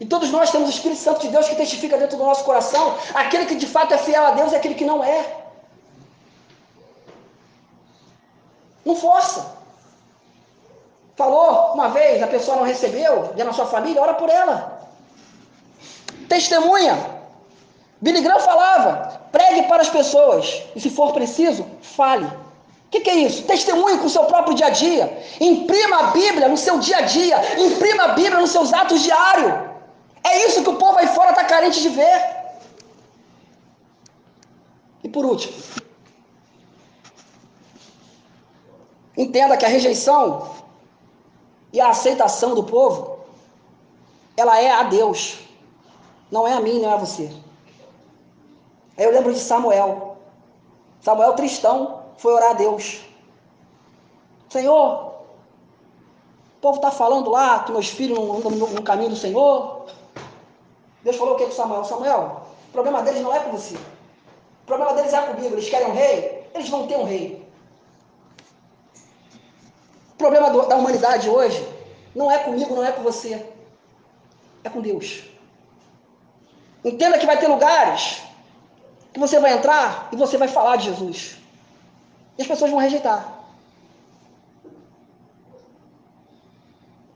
E 0.00 0.06
todos 0.06 0.30
nós 0.30 0.50
temos 0.50 0.68
o 0.68 0.72
Espírito 0.72 1.00
Santo 1.00 1.20
de 1.20 1.28
Deus 1.28 1.48
que 1.48 1.56
testifica 1.56 1.98
dentro 1.98 2.16
do 2.16 2.24
nosso 2.24 2.44
coração. 2.44 2.96
Aquele 3.14 3.46
que 3.46 3.56
de 3.56 3.66
fato 3.66 3.94
é 3.94 3.98
fiel 3.98 4.24
a 4.26 4.30
Deus 4.32 4.52
e 4.52 4.56
aquele 4.56 4.74
que 4.74 4.84
não 4.84 5.02
é. 5.02 5.36
Não 8.84 8.94
força. 8.94 9.58
Falou 11.16 11.74
uma 11.74 11.88
vez, 11.88 12.22
a 12.22 12.28
pessoa 12.28 12.56
não 12.58 12.62
recebeu, 12.64 13.22
dentro 13.34 13.46
na 13.46 13.52
sua 13.52 13.66
família, 13.66 14.00
ora 14.00 14.14
por 14.14 14.30
ela. 14.30 14.88
Testemunha. 16.28 17.18
Billy 18.00 18.20
Graham 18.20 18.38
falava, 18.38 19.20
pregue 19.32 19.64
para 19.64 19.82
as 19.82 19.88
pessoas. 19.88 20.62
E 20.76 20.80
se 20.80 20.90
for 20.90 21.12
preciso, 21.12 21.66
fale. 21.82 22.26
O 22.26 22.90
que, 22.90 23.00
que, 23.00 23.10
é 23.10 23.16
isso? 23.16 23.42
Testemunhe 23.42 23.98
com 23.98 24.06
o 24.06 24.10
seu 24.10 24.24
próprio 24.24 24.54
dia 24.54 24.66
a 24.66 24.70
dia. 24.70 25.22
Imprima 25.40 25.98
a 25.98 26.02
Bíblia 26.04 26.48
no 26.48 26.56
seu 26.56 26.78
dia 26.78 26.98
a 26.98 27.02
dia. 27.02 27.36
Imprima 27.58 28.04
a 28.04 28.08
Bíblia 28.08 28.38
nos 28.38 28.50
seus 28.50 28.72
atos 28.72 29.02
diários. 29.02 29.52
É 30.28 30.46
isso 30.46 30.62
que 30.62 30.68
o 30.68 30.76
povo 30.76 30.98
aí 30.98 31.06
fora 31.08 31.30
está 31.30 31.44
carente 31.44 31.80
de 31.80 31.88
ver. 31.88 32.20
E 35.02 35.08
por 35.08 35.24
último, 35.24 35.54
entenda 39.16 39.56
que 39.56 39.64
a 39.64 39.68
rejeição 39.68 40.50
e 41.72 41.80
a 41.80 41.88
aceitação 41.88 42.54
do 42.54 42.64
povo, 42.64 43.20
ela 44.36 44.60
é 44.60 44.70
a 44.70 44.82
Deus, 44.82 45.38
não 46.30 46.46
é 46.46 46.52
a 46.52 46.60
mim, 46.60 46.80
não 46.80 46.90
é 46.90 46.94
a 46.94 46.96
você. 46.96 47.30
Aí 48.96 49.04
eu 49.04 49.12
lembro 49.12 49.32
de 49.32 49.40
Samuel. 49.40 50.18
Samuel, 51.00 51.34
tristão, 51.34 52.02
foi 52.18 52.34
orar 52.34 52.50
a 52.50 52.54
Deus. 52.54 53.00
Senhor, 54.50 55.14
o 56.56 56.60
povo 56.60 56.76
está 56.76 56.90
falando 56.90 57.30
lá 57.30 57.60
que 57.60 57.72
meus 57.72 57.88
filhos 57.88 58.18
não 58.18 58.36
andam 58.36 58.50
no 58.50 58.82
caminho 58.82 59.10
do 59.10 59.16
Senhor. 59.16 59.86
Deus 61.02 61.16
falou 61.16 61.34
o 61.34 61.36
que 61.36 61.46
com 61.46 61.52
Samuel? 61.52 61.84
Samuel, 61.84 62.46
o 62.68 62.72
problema 62.72 63.02
deles 63.02 63.22
não 63.22 63.34
é 63.34 63.40
com 63.40 63.52
você. 63.52 63.74
O 63.74 64.66
problema 64.66 64.94
deles 64.94 65.12
é 65.12 65.22
comigo. 65.22 65.54
Eles 65.54 65.70
querem 65.70 65.88
um 65.88 65.94
rei, 65.94 66.48
eles 66.54 66.68
vão 66.68 66.86
ter 66.86 66.96
um 66.96 67.04
rei. 67.04 67.46
O 70.12 70.16
problema 70.18 70.50
do, 70.50 70.66
da 70.66 70.76
humanidade 70.76 71.30
hoje 71.30 71.66
não 72.14 72.30
é 72.30 72.38
comigo, 72.38 72.74
não 72.74 72.84
é 72.84 72.92
com 72.92 73.02
você. 73.02 73.46
É 74.64 74.68
com 74.68 74.80
Deus. 74.80 75.22
Entenda 76.84 77.18
que 77.18 77.26
vai 77.26 77.38
ter 77.38 77.48
lugares 77.48 78.22
que 79.12 79.20
você 79.20 79.38
vai 79.40 79.52
entrar 79.52 80.08
e 80.12 80.16
você 80.16 80.36
vai 80.36 80.48
falar 80.48 80.76
de 80.76 80.84
Jesus. 80.84 81.36
E 82.36 82.42
as 82.42 82.48
pessoas 82.48 82.70
vão 82.70 82.80
rejeitar. 82.80 83.34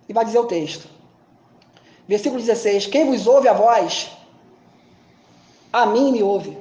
E 0.09 0.13
vai 0.13 0.25
dizer 0.25 0.39
o 0.39 0.47
texto. 0.47 0.89
Versículo 2.13 2.43
16: 2.43 2.89
Quem 2.89 3.07
vos 3.07 3.27
ouve 3.27 3.49
a 3.49 3.55
voz, 3.55 4.11
a 5.73 5.87
mim 5.87 6.13
me 6.13 6.23
ouve. 6.23 6.59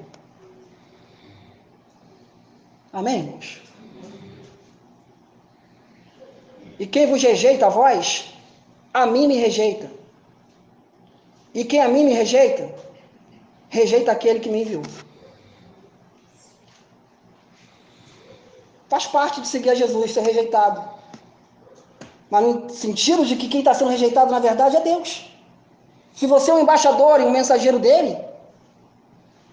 Amém, 2.94 3.18
irmãos? 3.20 3.62
E 6.80 6.88
quem 6.88 7.06
vos 7.06 7.22
rejeita 7.22 7.66
a 7.66 7.70
vós, 7.70 8.34
a 8.94 9.06
mim 9.06 9.28
me 9.28 9.36
rejeita. 9.36 9.92
E 11.54 11.66
quem 11.66 11.82
a 11.82 11.90
mim 11.90 12.06
me 12.06 12.14
rejeita, 12.14 12.74
rejeita 13.68 14.10
aquele 14.10 14.40
que 14.40 14.50
me 14.50 14.62
enviou. 14.62 14.84
Faz 18.88 19.06
parte 19.06 19.42
de 19.42 19.50
seguir 19.50 19.72
a 19.72 19.76
Jesus, 19.76 20.12
ser 20.12 20.22
rejeitado. 20.22 20.82
Mas 22.30 22.42
no 22.42 22.70
sentido 22.70 23.26
de 23.26 23.36
que 23.36 23.50
quem 23.50 23.60
está 23.60 23.74
sendo 23.74 23.92
rejeitado, 23.92 24.32
na 24.32 24.40
verdade, 24.40 24.78
é 24.78 24.82
Deus. 24.82 25.31
Se 26.14 26.28
você 26.28 26.52
é 26.52 26.54
um 26.54 26.60
embaixador 26.60 27.20
e 27.20 27.24
um 27.24 27.32
mensageiro 27.32 27.80
dele, 27.80 28.18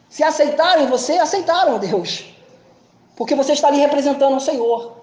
se 0.08 0.22
aceitarem 0.22 0.86
você, 0.86 1.18
aceitaram 1.18 1.78
Deus. 1.78 2.24
Porque 3.16 3.34
você 3.34 3.52
está 3.52 3.68
ali 3.68 3.78
representando 3.78 4.36
o 4.36 4.40
Senhor. 4.40 4.96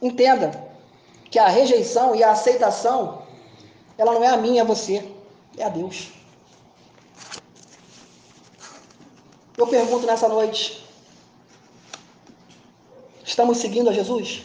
Entenda 0.00 0.66
que 1.30 1.38
a 1.38 1.48
rejeição 1.48 2.14
e 2.14 2.22
a 2.22 2.30
aceitação, 2.30 3.22
ela 3.98 4.12
não 4.12 4.22
é 4.22 4.28
a 4.28 4.36
minha, 4.36 4.62
é 4.62 4.64
você, 4.64 5.10
é 5.56 5.64
a 5.64 5.68
Deus. 5.68 6.12
Eu 9.56 9.66
pergunto 9.66 10.06
nessa 10.06 10.28
noite: 10.28 10.86
estamos 13.24 13.58
seguindo 13.58 13.90
a 13.90 13.92
Jesus? 13.92 14.44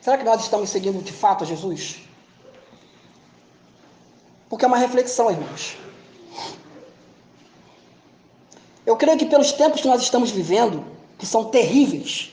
Será 0.00 0.16
que 0.16 0.24
nós 0.24 0.42
estamos 0.42 0.70
seguindo 0.70 1.02
de 1.02 1.12
fato 1.12 1.44
a 1.44 1.46
Jesus? 1.46 2.00
Porque 4.48 4.64
é 4.64 4.68
uma 4.68 4.78
reflexão, 4.78 5.30
irmãos. 5.30 5.76
Eu 8.86 8.96
creio 8.96 9.18
que 9.18 9.26
pelos 9.26 9.52
tempos 9.52 9.80
que 9.80 9.88
nós 9.88 10.02
estamos 10.02 10.30
vivendo, 10.30 10.84
que 11.18 11.26
são 11.26 11.44
terríveis, 11.44 12.32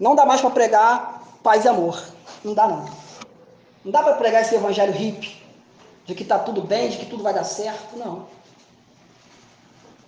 não 0.00 0.14
dá 0.14 0.26
mais 0.26 0.40
para 0.40 0.50
pregar 0.50 1.22
paz 1.42 1.64
e 1.64 1.68
amor. 1.68 2.02
Não 2.42 2.54
dá 2.54 2.66
não. 2.66 2.84
Não 3.84 3.92
dá 3.92 4.02
para 4.02 4.14
pregar 4.14 4.42
esse 4.42 4.54
evangelho 4.54 4.92
hippie, 4.92 5.42
de 6.06 6.14
que 6.14 6.22
está 6.22 6.38
tudo 6.38 6.62
bem, 6.62 6.88
de 6.88 6.96
que 6.96 7.06
tudo 7.06 7.22
vai 7.22 7.34
dar 7.34 7.44
certo. 7.44 7.96
Não. 7.96 8.26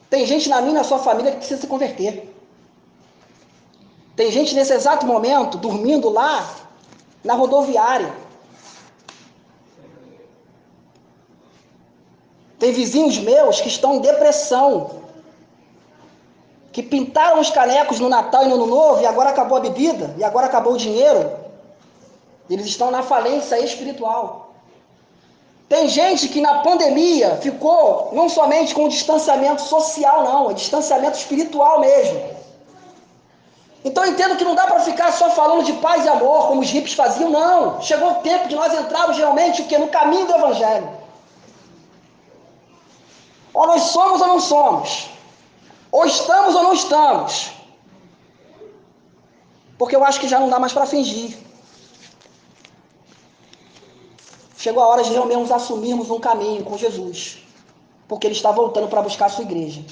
Tem 0.09 0.27
gente 0.27 0.49
na 0.49 0.61
minha, 0.61 0.75
na 0.75 0.85
sua 0.85 0.99
família, 0.99 1.33
que 1.33 1.39
precisa 1.39 1.61
se 1.61 1.67
converter. 1.67 2.36
Tem 4.17 4.33
gente 4.33 4.55
nesse 4.55 4.73
exato 4.73 5.07
momento 5.07 5.59
dormindo 5.59 6.09
lá 6.09 6.49
na 7.23 7.35
rodoviária 7.35 8.27
Tem 12.59 12.73
vizinhos 12.73 13.19
meus 13.19 13.61
que 13.61 13.69
estão 13.69 13.97
em 13.97 14.01
depressão, 14.01 15.03
que 16.73 16.83
pintaram 16.83 17.41
os 17.41 17.51
canecos 17.51 18.01
no 18.01 18.09
Natal 18.09 18.45
e 18.45 18.49
no 18.49 18.55
Ano 18.55 18.67
Novo 18.67 19.03
e 19.03 19.07
agora 19.07 19.31
acabou 19.31 19.59
a 19.59 19.61
bebida 19.61 20.15
e 20.17 20.25
agora 20.25 20.47
acabou 20.47 20.75
o 20.75 20.79
dinheiro. 20.79 21.31
Eles 22.49 22.67
estão 22.67 22.91
na 22.91 23.03
falência 23.03 23.59
espiritual. 23.59 24.55
Tem 25.69 25.89
gente 25.89 26.29
que 26.29 26.41
na 26.41 26.61
pandemia 26.61 27.37
ficou 27.43 28.11
não 28.13 28.29
somente 28.29 28.75
com 28.75 28.89
distanciamento 28.89 29.63
social, 29.63 30.23
não, 30.25 30.51
é 30.51 30.55
distanciamento 30.55 31.19
espiritual 31.19 31.81
mesmo. 31.81 32.36
Então 33.85 34.05
entendo 34.05 34.37
que 34.37 34.45
não 34.45 34.55
dá 34.55 34.67
para 34.67 34.81
ficar 34.81 35.13
só 35.13 35.31
falando 35.31 35.65
de 35.65 35.73
paz 35.75 36.05
e 36.05 36.09
amor, 36.09 36.49
como 36.49 36.61
os 36.61 36.71
hippies 36.71 36.95
faziam, 36.95 37.31
não. 37.31 37.81
Chegou 37.81 38.11
o 38.11 38.15
tempo 38.17 38.49
de 38.49 38.57
nós 38.57 38.73
entrarmos 38.75 39.17
realmente 39.17 39.63
o 39.63 39.67
que? 39.67 39.79
No 39.79 39.89
caminho 39.89 40.27
do 40.27 40.35
Evangelho. 40.35 40.91
Ou 43.55 43.67
nós 43.67 43.83
somos 43.83 44.21
ou 44.21 44.27
não 44.27 44.41
somos. 44.41 45.09
Ou 45.91 46.05
estamos 46.05 46.55
ou 46.55 46.63
não 46.63 46.73
estamos. 46.73 47.53
Porque 49.79 49.95
eu 49.95 50.05
acho 50.05 50.21
que 50.21 50.29
já 50.29 50.39
não 50.41 50.49
dá 50.49 50.59
mais 50.59 50.73
para 50.73 50.87
fingir. 50.87 51.37
Chegou 54.59 54.83
a 54.83 54.89
hora 54.89 55.05
de 55.05 55.11
realmente 55.11 55.53
assumirmos 55.53 56.11
um 56.11 56.19
caminho 56.19 56.65
com 56.65 56.77
Jesus. 56.77 57.39
Porque 58.09 58.27
Ele 58.27 58.35
está 58.35 58.51
voltando 58.51 58.89
para 58.89 59.03
buscar 59.03 59.27
a 59.27 59.29
sua 59.29 59.45
igreja. 59.45 59.83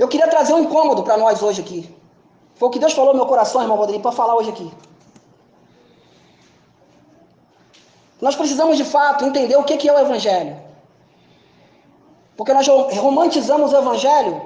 Eu 0.00 0.08
queria 0.08 0.28
trazer 0.34 0.54
um 0.54 0.60
incômodo 0.60 1.02
para 1.02 1.18
nós 1.22 1.42
hoje 1.46 1.60
aqui. 1.60 1.80
Foi 2.54 2.68
o 2.68 2.72
que 2.72 2.78
Deus 2.78 2.94
falou 2.94 3.12
no 3.12 3.18
meu 3.18 3.26
coração, 3.26 3.60
irmão 3.60 3.76
Rodrigo, 3.76 4.02
para 4.02 4.18
falar 4.20 4.34
hoje 4.34 4.48
aqui. 4.48 4.68
Nós 8.18 8.34
precisamos 8.34 8.78
de 8.78 8.84
fato 8.92 9.26
entender 9.26 9.56
o 9.56 9.62
que 9.62 9.86
é 9.86 9.92
o 9.92 9.98
Evangelho. 9.98 10.56
Porque 12.34 12.54
nós 12.54 12.66
romantizamos 13.06 13.74
o 13.74 13.76
Evangelho, 13.76 14.40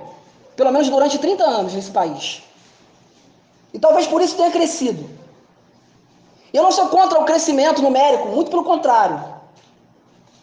pelo 0.57 0.73
menos 0.73 0.89
durante 0.89 1.21
30 1.21 1.45
anos 1.45 1.73
nesse 1.73 1.93
país. 1.93 2.43
E 3.73 3.79
talvez 3.79 4.09
por 4.09 4.21
isso 4.23 4.37
tenha 4.37 4.51
crescido. 4.51 5.09
Eu 6.53 6.65
não 6.65 6.73
sou 6.73 6.89
contra 6.89 7.21
o 7.21 7.25
crescimento 7.25 7.81
numérico, 7.81 8.27
muito 8.27 8.51
pelo 8.51 8.65
contrário. 8.65 9.23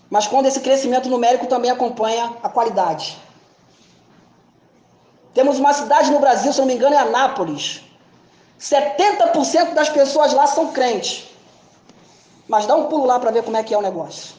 mas 0.10 0.26
quando 0.26 0.46
esse 0.46 0.62
crescimento 0.62 1.10
numérico 1.10 1.48
também 1.48 1.70
acompanha 1.70 2.34
a 2.42 2.48
qualidade. 2.48 3.20
Temos 5.34 5.60
uma 5.60 5.74
cidade 5.74 6.12
no 6.12 6.20
Brasil, 6.20 6.52
se 6.52 6.60
não 6.60 6.66
me 6.66 6.76
engano, 6.76 6.96
é 6.96 7.00
Anápolis. 7.00 7.82
70% 8.60 9.74
das 9.74 9.90
pessoas 9.90 10.34
lá 10.34 10.46
são 10.46 10.72
crentes. 10.72 11.30
Mas 12.48 12.66
dá 12.66 12.76
um 12.76 12.88
pulo 12.88 13.06
lá 13.06 13.20
para 13.20 13.32
ver 13.32 13.44
como 13.44 13.58
é 13.58 13.64
que 13.64 13.74
é 13.74 13.78
o 13.78 13.82
negócio. 13.82 14.36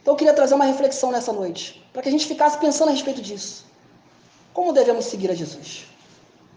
Então 0.00 0.14
eu 0.14 0.16
queria 0.16 0.32
trazer 0.32 0.54
uma 0.54 0.64
reflexão 0.64 1.12
nessa 1.12 1.32
noite, 1.32 1.86
para 1.92 2.02
que 2.02 2.08
a 2.08 2.12
gente 2.12 2.26
ficasse 2.26 2.56
pensando 2.56 2.88
a 2.88 2.92
respeito 2.92 3.20
disso. 3.20 3.66
Como 4.54 4.72
devemos 4.72 5.04
seguir 5.04 5.30
a 5.30 5.34
Jesus? 5.34 5.84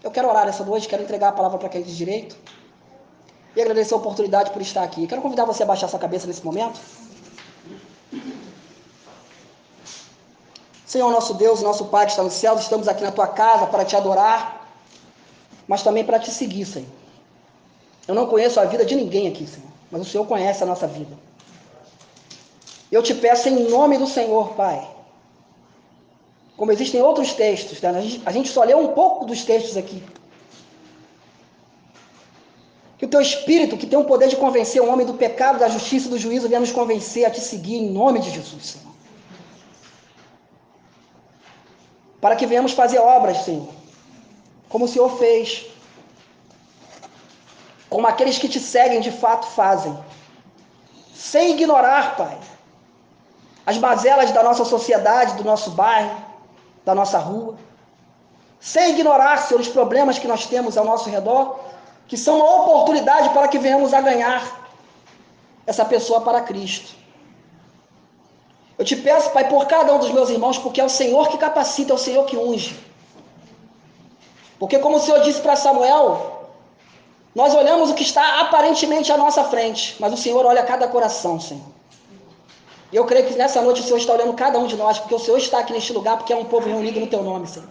Eu 0.02 0.10
quero 0.10 0.28
orar 0.28 0.48
essa 0.48 0.64
noite, 0.64 0.88
quero 0.88 1.02
entregar 1.02 1.28
a 1.28 1.32
palavra 1.32 1.58
para 1.58 1.68
quem 1.68 1.82
diz 1.82 1.94
direito 1.94 2.36
e 3.54 3.60
agradecer 3.60 3.94
a 3.94 3.98
oportunidade 3.98 4.50
por 4.50 4.62
estar 4.62 4.82
aqui. 4.82 5.06
Quero 5.06 5.20
convidar 5.20 5.44
você 5.44 5.62
a 5.62 5.66
baixar 5.66 5.86
sua 5.86 5.98
cabeça 5.98 6.26
nesse 6.26 6.44
momento. 6.44 6.80
Senhor 10.92 11.10
nosso 11.10 11.32
Deus, 11.32 11.62
nosso 11.62 11.86
Pai 11.86 12.04
que 12.04 12.12
está 12.12 12.22
no 12.22 12.30
céu, 12.30 12.54
estamos 12.56 12.86
aqui 12.86 13.02
na 13.02 13.10
tua 13.10 13.26
casa 13.26 13.66
para 13.66 13.82
te 13.82 13.96
adorar, 13.96 14.68
mas 15.66 15.82
também 15.82 16.04
para 16.04 16.18
te 16.18 16.30
seguir, 16.30 16.66
Senhor. 16.66 16.90
Eu 18.06 18.14
não 18.14 18.26
conheço 18.26 18.60
a 18.60 18.66
vida 18.66 18.84
de 18.84 18.94
ninguém 18.94 19.26
aqui, 19.26 19.46
Senhor, 19.46 19.70
mas 19.90 20.02
o 20.02 20.04
Senhor 20.04 20.26
conhece 20.26 20.62
a 20.62 20.66
nossa 20.66 20.86
vida. 20.86 21.16
Eu 22.90 23.02
te 23.02 23.14
peço 23.14 23.48
em 23.48 23.70
nome 23.70 23.96
do 23.96 24.06
Senhor, 24.06 24.50
Pai. 24.50 24.86
Como 26.58 26.70
existem 26.70 27.00
outros 27.00 27.32
textos, 27.32 27.80
né? 27.80 28.20
a 28.26 28.30
gente 28.30 28.50
só 28.50 28.62
leu 28.62 28.78
um 28.78 28.88
pouco 28.88 29.24
dos 29.24 29.44
textos 29.44 29.78
aqui. 29.78 30.02
Que 32.98 33.06
o 33.06 33.08
teu 33.08 33.22
espírito, 33.22 33.78
que 33.78 33.86
tem 33.86 33.98
o 33.98 34.04
poder 34.04 34.28
de 34.28 34.36
convencer 34.36 34.82
o 34.82 34.90
homem 34.90 35.06
do 35.06 35.14
pecado, 35.14 35.58
da 35.58 35.70
justiça 35.70 36.08
e 36.08 36.10
do 36.10 36.18
juízo, 36.18 36.48
venha 36.48 36.60
nos 36.60 36.70
convencer 36.70 37.24
a 37.24 37.30
te 37.30 37.40
seguir 37.40 37.76
em 37.76 37.90
nome 37.90 38.20
de 38.20 38.28
Jesus, 38.28 38.66
Senhor. 38.66 38.91
Para 42.22 42.36
que 42.36 42.46
venhamos 42.46 42.70
fazer 42.70 43.00
obras, 43.00 43.38
Senhor, 43.38 43.68
como 44.68 44.84
o 44.84 44.88
Senhor 44.88 45.10
fez, 45.18 45.66
como 47.90 48.06
aqueles 48.06 48.38
que 48.38 48.48
te 48.48 48.60
seguem 48.60 49.00
de 49.00 49.10
fato 49.10 49.44
fazem, 49.48 49.92
sem 51.12 51.50
ignorar, 51.50 52.16
Pai, 52.16 52.38
as 53.66 53.76
mazelas 53.76 54.30
da 54.30 54.40
nossa 54.40 54.64
sociedade, 54.64 55.34
do 55.34 55.42
nosso 55.42 55.72
bairro, 55.72 56.16
da 56.84 56.94
nossa 56.94 57.18
rua, 57.18 57.56
sem 58.60 58.90
ignorar, 58.92 59.38
Senhor, 59.38 59.60
os 59.60 59.68
problemas 59.68 60.16
que 60.20 60.28
nós 60.28 60.46
temos 60.46 60.78
ao 60.78 60.84
nosso 60.84 61.10
redor, 61.10 61.58
que 62.06 62.16
são 62.16 62.36
uma 62.36 62.62
oportunidade 62.62 63.30
para 63.30 63.48
que 63.48 63.58
venhamos 63.58 63.92
a 63.92 64.00
ganhar 64.00 64.70
essa 65.66 65.84
pessoa 65.84 66.20
para 66.20 66.40
Cristo. 66.42 67.01
Eu 68.82 68.86
te 68.90 68.96
peço, 68.96 69.30
Pai, 69.30 69.48
por 69.48 69.66
cada 69.66 69.94
um 69.94 70.00
dos 70.00 70.10
meus 70.10 70.28
irmãos, 70.28 70.58
porque 70.58 70.80
é 70.80 70.84
o 70.84 70.88
Senhor 70.88 71.28
que 71.28 71.38
capacita, 71.38 71.92
é 71.92 71.94
o 71.94 72.04
Senhor 72.06 72.24
que 72.24 72.36
unge. 72.36 72.76
Porque, 74.58 74.76
como 74.80 74.96
o 74.96 74.98
Senhor 74.98 75.20
disse 75.20 75.40
para 75.40 75.54
Samuel, 75.54 76.48
nós 77.32 77.54
olhamos 77.54 77.90
o 77.90 77.94
que 77.94 78.02
está 78.02 78.40
aparentemente 78.40 79.12
à 79.12 79.16
nossa 79.16 79.44
frente, 79.44 79.94
mas 80.00 80.12
o 80.12 80.16
Senhor 80.16 80.44
olha 80.44 80.64
cada 80.64 80.88
coração, 80.88 81.38
Senhor. 81.38 81.62
E 82.92 82.96
eu 82.96 83.04
creio 83.04 83.24
que 83.28 83.34
nessa 83.34 83.62
noite 83.62 83.82
o 83.82 83.84
Senhor 83.84 83.98
está 83.98 84.14
olhando 84.14 84.32
cada 84.32 84.58
um 84.58 84.66
de 84.66 84.76
nós, 84.76 84.98
porque 84.98 85.14
o 85.14 85.20
Senhor 85.20 85.38
está 85.38 85.60
aqui 85.60 85.72
neste 85.72 85.92
lugar, 85.92 86.16
porque 86.16 86.32
é 86.32 86.36
um 86.36 86.46
povo 86.46 86.66
reunido 86.68 86.98
no 86.98 87.06
teu 87.06 87.22
nome, 87.22 87.46
Senhor. 87.46 87.68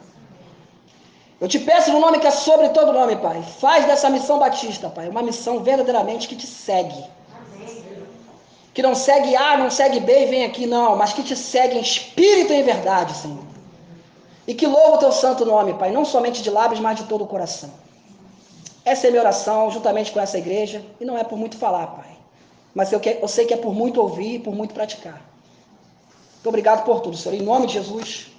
Eu 1.41 1.47
te 1.50 1.60
peço 1.60 1.91
no 1.91 2.00
nome 2.00 2.19
que 2.19 2.28
é 2.28 2.32
sobre 2.32 2.69
todo 2.69 2.93
nome, 2.93 3.17
Pai. 3.17 3.43
Faz 3.60 3.86
dessa 3.86 4.10
missão 4.10 4.39
batista, 4.39 4.88
Pai, 4.88 5.10
uma 5.10 5.21
missão 5.21 5.60
verdadeiramente 5.60 6.30
que 6.30 6.38
te 6.38 6.47
segue 6.47 7.04
que 8.73 8.81
não 8.81 8.95
segue 8.95 9.36
A, 9.36 9.57
não 9.57 9.69
segue 9.69 9.99
B 9.99 10.23
e 10.23 10.25
vem 10.27 10.45
aqui, 10.45 10.65
não, 10.65 10.95
mas 10.95 11.13
que 11.13 11.23
te 11.23 11.36
segue 11.36 11.77
em 11.77 11.81
espírito 11.81 12.53
e 12.53 12.57
em 12.57 12.63
verdade, 12.63 13.13
Senhor. 13.15 13.43
E 14.47 14.53
que 14.53 14.65
louva 14.65 14.95
o 14.95 14.97
teu 14.97 15.12
santo 15.12 15.45
nome, 15.45 15.73
Pai, 15.73 15.91
não 15.91 16.05
somente 16.05 16.41
de 16.41 16.49
lábios, 16.49 16.79
mas 16.79 16.97
de 16.97 17.03
todo 17.05 17.23
o 17.23 17.27
coração. 17.27 17.69
Essa 18.84 19.07
é 19.07 19.10
a 19.10 19.12
minha 19.12 19.21
oração, 19.21 19.69
juntamente 19.69 20.12
com 20.12 20.19
essa 20.19 20.38
igreja, 20.38 20.84
e 20.99 21.05
não 21.05 21.17
é 21.17 21.23
por 21.23 21.38
muito 21.38 21.57
falar, 21.57 21.88
Pai, 21.88 22.17
mas 22.73 22.91
eu, 22.91 22.99
que, 22.99 23.19
eu 23.21 23.27
sei 23.27 23.45
que 23.45 23.53
é 23.53 23.57
por 23.57 23.73
muito 23.73 24.01
ouvir 24.01 24.36
e 24.36 24.39
por 24.39 24.55
muito 24.55 24.73
praticar. 24.73 25.21
Muito 26.36 26.47
obrigado 26.47 26.84
por 26.86 27.01
tudo, 27.01 27.15
Senhor. 27.15 27.36
Em 27.36 27.43
nome 27.43 27.67
de 27.67 27.73
Jesus. 27.73 28.31